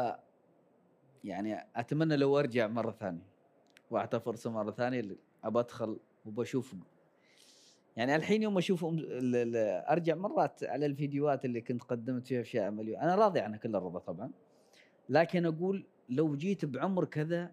يعني 1.24 1.66
أتمنى 1.76 2.16
لو 2.16 2.38
أرجع 2.38 2.66
مرة 2.66 2.90
ثانية 2.90 3.26
واعطى 3.90 4.20
فرصه 4.20 4.50
مره 4.50 4.70
ثانية 4.70 5.16
أبى 5.44 5.58
أدخل 5.58 5.98
وبشوف 6.26 6.74
يعني 7.96 8.16
الحين 8.16 8.42
يوم 8.42 8.58
أشوف 8.58 8.84
أم- 8.84 8.88
أرجع 9.90 10.14
مرات 10.14 10.64
على 10.64 10.86
الفيديوهات 10.86 11.44
اللي 11.44 11.60
كنت 11.60 11.82
قدمت 11.82 12.26
فيها 12.26 12.40
أشياء 12.40 12.70
مليون. 12.70 13.00
أنا 13.00 13.14
راضي 13.14 13.40
عنها 13.40 13.58
كل 13.58 13.76
الرضا 13.76 13.98
طبعا 13.98 14.30
لكن 15.08 15.46
أقول 15.46 15.86
لو 16.08 16.36
جيت 16.36 16.64
بعمر 16.64 17.04
كذا 17.04 17.52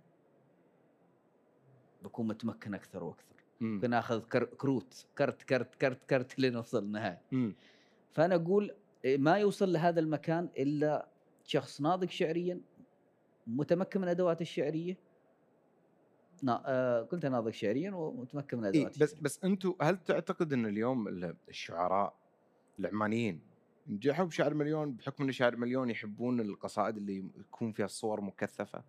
بكون 2.04 2.28
متمكن 2.28 2.74
أكثر 2.74 3.04
وأكثر. 3.04 3.36
ممكن 3.62 3.94
آخذ 3.94 4.20
كر- 4.22 4.44
كروت 4.46 5.06
كرت 5.18 5.42
كرت 5.44 5.76
كرت 5.76 6.06
كرت 6.10 6.34
لين 6.40 6.56
اوصل 6.56 6.84
النهايه 6.84 7.22
فأنا 8.14 8.36
أقول 8.36 8.76
ما 9.06 9.38
يوصل 9.38 9.74
لهذا 9.74 10.00
المكان 10.00 10.50
إلا 10.58 11.08
شخص 11.44 11.82
ناضج 11.82 12.10
شعريا 12.10 12.62
متمكن 13.48 14.02
من 14.02 14.08
أدوات 14.08 14.42
الشعرية 14.42 14.98
نا... 16.44 16.64
آه 16.66 17.02
قلت 17.02 17.26
ناضج 17.26 17.52
شعريا 17.54 17.92
ومتمكن 17.92 18.58
من 18.58 18.66
إيه 18.66 18.72
أدوات 18.82 19.00
بس 19.00 19.14
بس 19.14 19.44
أنتم 19.44 19.74
هل 19.82 19.98
تعتقد 19.98 20.54
إن 20.54 20.66
اليوم 20.66 21.08
ال- 21.08 21.36
الشعراء 21.50 22.16
العمانيين 22.80 23.42
نجحوا 23.88 24.26
بشاعر 24.26 24.54
مليون 24.54 24.92
بحكم 24.92 25.24
إن 25.24 25.32
شاعر 25.32 25.56
مليون 25.56 25.90
يحبون 25.90 26.40
القصائد 26.40 26.98
اللي 26.98 27.26
يكون 27.40 27.72
فيها 27.72 27.86
الصور 27.86 28.22
مكثفة؟ 28.22 28.84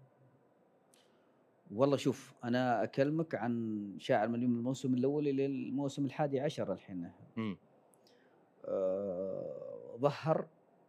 والله 1.75 1.97
شوف 1.97 2.35
أنا 2.45 2.83
أكلمك 2.83 3.35
عن 3.35 3.95
شاعر 3.99 4.29
مليون 4.29 4.51
من 4.51 4.59
الموسم 4.59 4.95
الأول 4.95 5.29
إلى 5.29 5.47
الموسم 5.47 6.05
الحادي 6.05 6.41
عشر 6.41 6.73
الحين. 6.73 7.11
آه، 8.65 9.97
ظهر 9.99 10.47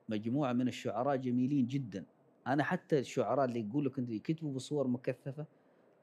مجموعة 0.09 0.53
من 0.53 0.67
الشعراء 0.67 1.15
جميلين 1.15 1.67
جدا. 1.67 2.05
أنا 2.47 2.63
حتى 2.63 2.99
الشعراء 2.99 3.45
اللي 3.45 3.59
يقول 3.69 3.85
لك 3.85 3.99
انت 3.99 4.09
يكتبوا 4.09 4.53
بصور 4.53 4.87
مكثفة 4.87 5.45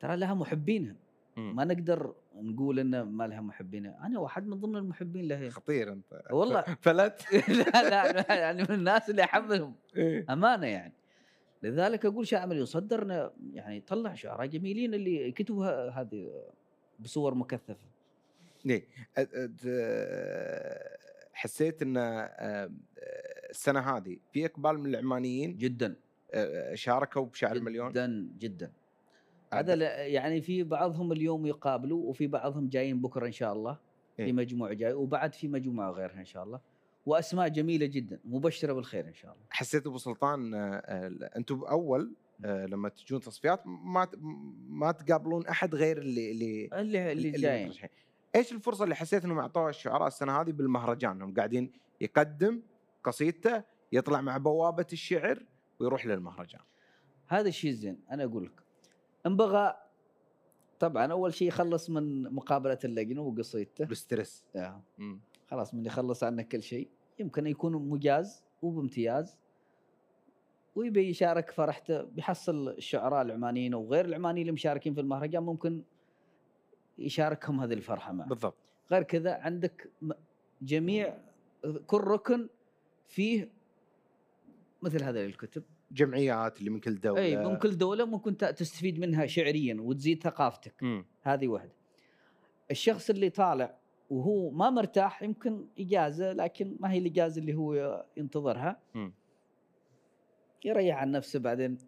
ترى 0.02 0.16
لها 0.16 0.34
محبينها. 0.34 0.96
ما 1.36 1.64
نقدر 1.64 2.14
نقول 2.36 2.78
ان 2.78 3.02
ما 3.02 3.26
لها 3.26 3.40
محبينها. 3.40 4.06
أنا 4.06 4.18
واحد 4.18 4.46
من 4.46 4.60
ضمن 4.60 4.76
المحبين 4.76 5.28
لها. 5.28 5.50
خطير 5.50 5.92
أنت. 5.92 6.22
والله. 6.30 6.62
فلت. 6.80 7.22
لا 7.74 8.12
لا 8.12 8.34
يعني 8.34 8.62
من 8.62 8.70
الناس 8.70 9.10
اللي 9.10 9.24
أحبهم. 9.24 9.74
إيه. 9.96 10.26
أمانة 10.30 10.66
يعني. 10.66 10.92
لذلك 11.62 12.06
أقول 12.06 12.26
شاعر 12.26 12.46
مليون 12.46 12.64
صدرنا 12.66 13.32
يعني 13.52 13.80
طلع 13.80 14.14
شعراء 14.14 14.46
جميلين 14.46 14.94
اللي 14.94 15.28
يكتبوا 15.28 15.66
ه- 15.66 15.90
هذه 15.90 16.42
بصور 17.00 17.34
مكثفة. 17.34 17.76
ليه؟ 18.64 18.86
حسيت 21.32 21.82
ان 21.82 21.96
السنة 23.50 23.80
هذه 23.80 24.16
في 24.32 24.46
إقبال 24.46 24.78
من 24.78 24.86
العمانيين. 24.94 25.56
جدا. 25.56 25.96
شاركوا 26.74 27.26
بشعر 27.26 27.56
المليون 27.56 27.90
جدا 27.92 28.28
جدا. 28.38 28.72
هذا 29.52 29.74
يعني 30.06 30.40
في 30.40 30.62
بعضهم 30.62 31.12
اليوم 31.12 31.46
يقابلوا 31.46 32.10
وفي 32.10 32.26
بعضهم 32.26 32.68
جايين 32.68 33.00
بكرة 33.00 33.26
إن 33.26 33.32
شاء 33.32 33.52
الله 33.52 33.78
إيه. 34.18 34.26
في 34.26 34.32
مجموعه 34.32 34.72
جاي 34.72 34.92
وبعد 34.92 35.34
في 35.34 35.48
مجموعة 35.48 35.90
غيرها 35.90 36.20
إن 36.20 36.24
شاء 36.24 36.44
الله. 36.44 36.60
وأسماء 37.06 37.48
جميلة 37.48 37.86
جدا 37.86 38.20
مبشرة 38.24 38.72
بالخير 38.72 39.08
إن 39.08 39.14
شاء 39.14 39.32
الله. 39.32 39.44
حسيت 39.50 39.86
أبو 39.86 39.98
سلطان 39.98 40.54
آه، 40.54 41.30
أنتم 41.36 41.64
اول 41.64 42.14
آه، 42.44 42.66
لما 42.66 42.88
تجون 42.88 43.20
تصفيات 43.20 43.62
ما 43.66 44.08
ما 44.68 44.92
تقابلون 44.92 45.46
أحد 45.46 45.74
غير 45.74 45.98
اللي 45.98 46.30
اللي 46.30 46.68
اللي 46.72 47.12
اللي 47.12 47.30
جايين. 47.30 47.72
إيش 48.36 48.52
الفرصة 48.52 48.84
اللي 48.84 48.94
حسيت 48.94 49.24
انهم 49.24 49.38
اعطوها 49.38 49.70
الشعراء 49.70 50.06
السنة 50.06 50.40
هذه 50.40 50.50
بالمهرجان؟ 50.50 51.10
انهم 51.10 51.34
قاعدين 51.34 51.72
يقدم 52.00 52.62
قصيدته 53.04 53.62
يطلع 53.92 54.20
مع 54.20 54.38
بوابة 54.38 54.86
الشعر 54.92 55.42
ويروح 55.80 56.06
للمهرجان. 56.06 56.60
هذا 57.26 57.48
الشيء 57.48 57.70
الزين 57.70 57.98
أنا 58.10 58.24
أقول 58.24 58.44
لك. 58.44 58.61
ان 59.26 59.36
بغى 59.36 59.74
طبعا 60.80 61.12
أول 61.12 61.34
شيء 61.34 61.48
يخلص 61.48 61.90
من 61.90 62.22
مقابلة 62.22 62.78
اللجنة 62.84 63.22
وقصيدته. 63.22 63.84
بالستريس. 63.84 64.44
آه. 64.56 64.82
مم. 64.98 65.20
خلاص 65.46 65.74
من 65.74 65.86
يخلص 65.86 66.24
عنك 66.24 66.48
كل 66.48 66.62
شيء. 66.62 66.88
يمكن 67.18 67.46
يكون 67.46 67.72
مجاز 67.88 68.44
وبامتياز. 68.62 69.38
ويبي 70.74 71.08
يشارك 71.08 71.50
فرحته 71.50 72.02
بيحصل 72.02 72.68
الشعراء 72.68 73.22
العمانيين 73.22 73.74
وغير 73.74 74.04
العمانيين 74.04 74.42
اللي 74.42 74.52
مشاركين 74.52 74.94
في 74.94 75.00
المهرجان 75.00 75.42
ممكن 75.42 75.82
يشاركهم 76.98 77.60
هذه 77.60 77.72
الفرحة 77.72 78.12
معه. 78.12 78.28
بالضبط. 78.28 78.56
غير 78.90 79.02
كذا 79.02 79.34
عندك 79.34 79.90
جميع 80.62 81.18
كل 81.86 82.00
ركن 82.00 82.48
فيه 83.08 83.50
مثل 84.82 85.02
هذه 85.02 85.24
الكتب. 85.26 85.62
جمعيات 85.92 86.58
اللي 86.58 86.70
من 86.70 86.80
كل 86.80 87.00
دولة. 87.00 87.22
إي 87.22 87.36
من 87.36 87.56
كل 87.56 87.78
دولة 87.78 88.04
ممكن 88.04 88.36
تستفيد 88.36 88.98
منها 88.98 89.26
شعريا 89.26 89.76
وتزيد 89.80 90.22
ثقافتك. 90.22 90.82
مم. 90.82 91.04
هذه 91.22 91.48
واحدة. 91.48 91.72
الشخص 92.70 93.10
اللي 93.10 93.30
طالع 93.30 93.78
وهو 94.10 94.50
ما 94.50 94.70
مرتاح 94.70 95.22
يمكن 95.22 95.66
اجازه 95.78 96.32
لكن 96.32 96.76
ما 96.80 96.92
هي 96.92 96.98
الإجازة 96.98 97.40
اللي 97.40 97.54
هو 97.54 98.04
ينتظرها. 98.16 98.80
مم. 98.94 99.12
يريح 100.64 100.96
عن 100.96 101.10
نفسه 101.10 101.38
بعدين 101.38 101.78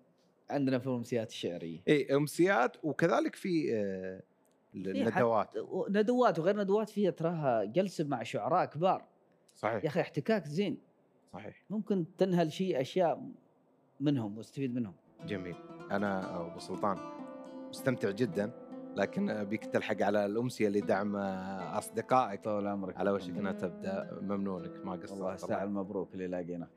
عندنا 0.50 0.78
في 0.78 0.86
الأمسيات 0.86 1.30
الشعرية. 1.30 1.80
إي 1.88 2.16
أمسيات 2.16 2.76
وكذلك 2.82 3.34
في 3.34 3.74
آه، 3.74 4.22
الندوات 4.74 5.48
ندوات. 5.90 6.38
وغير 6.38 6.56
ندوات 6.56 6.90
فيها 6.90 7.10
تراها 7.10 7.64
جلسة 7.64 8.04
مع 8.04 8.22
شعراء 8.22 8.64
كبار. 8.64 9.00
يا 9.00 9.56
صحيح 9.56 9.84
أخي 9.84 10.00
احتكاك 10.00 10.46
زين. 10.46 10.78
صحيح. 11.32 11.64
ممكن 11.70 12.16
تنهل 12.18 12.52
شيء 12.52 12.80
أشياء 12.80 13.30
منهم 14.00 14.38
واستفيد 14.38 14.74
منهم. 14.74 14.94
جميل. 15.26 15.56
أنا 15.90 16.40
أبو 16.40 16.58
سلطان 16.58 16.96
مستمتع 17.68 18.10
جدا 18.10 18.50
لكن 18.96 19.30
أبيك 19.30 19.64
تلحق 19.64 20.02
على 20.02 20.26
الأمسية 20.26 20.68
لدعم 20.68 21.16
أصدقائك. 21.16 22.44
طول 22.44 22.66
عمرك. 22.66 22.96
على 22.96 23.10
وشك 23.10 23.36
أنها 23.36 23.52
تبدأ 23.52 24.18
ممنونك 24.22 24.86
ما 24.86 24.92
قصرت 24.92 25.10
والله 25.10 25.34
الساعة 25.34 25.64
المبروك 25.64 26.14
اللي 26.14 26.26
لاقينا 26.26 26.68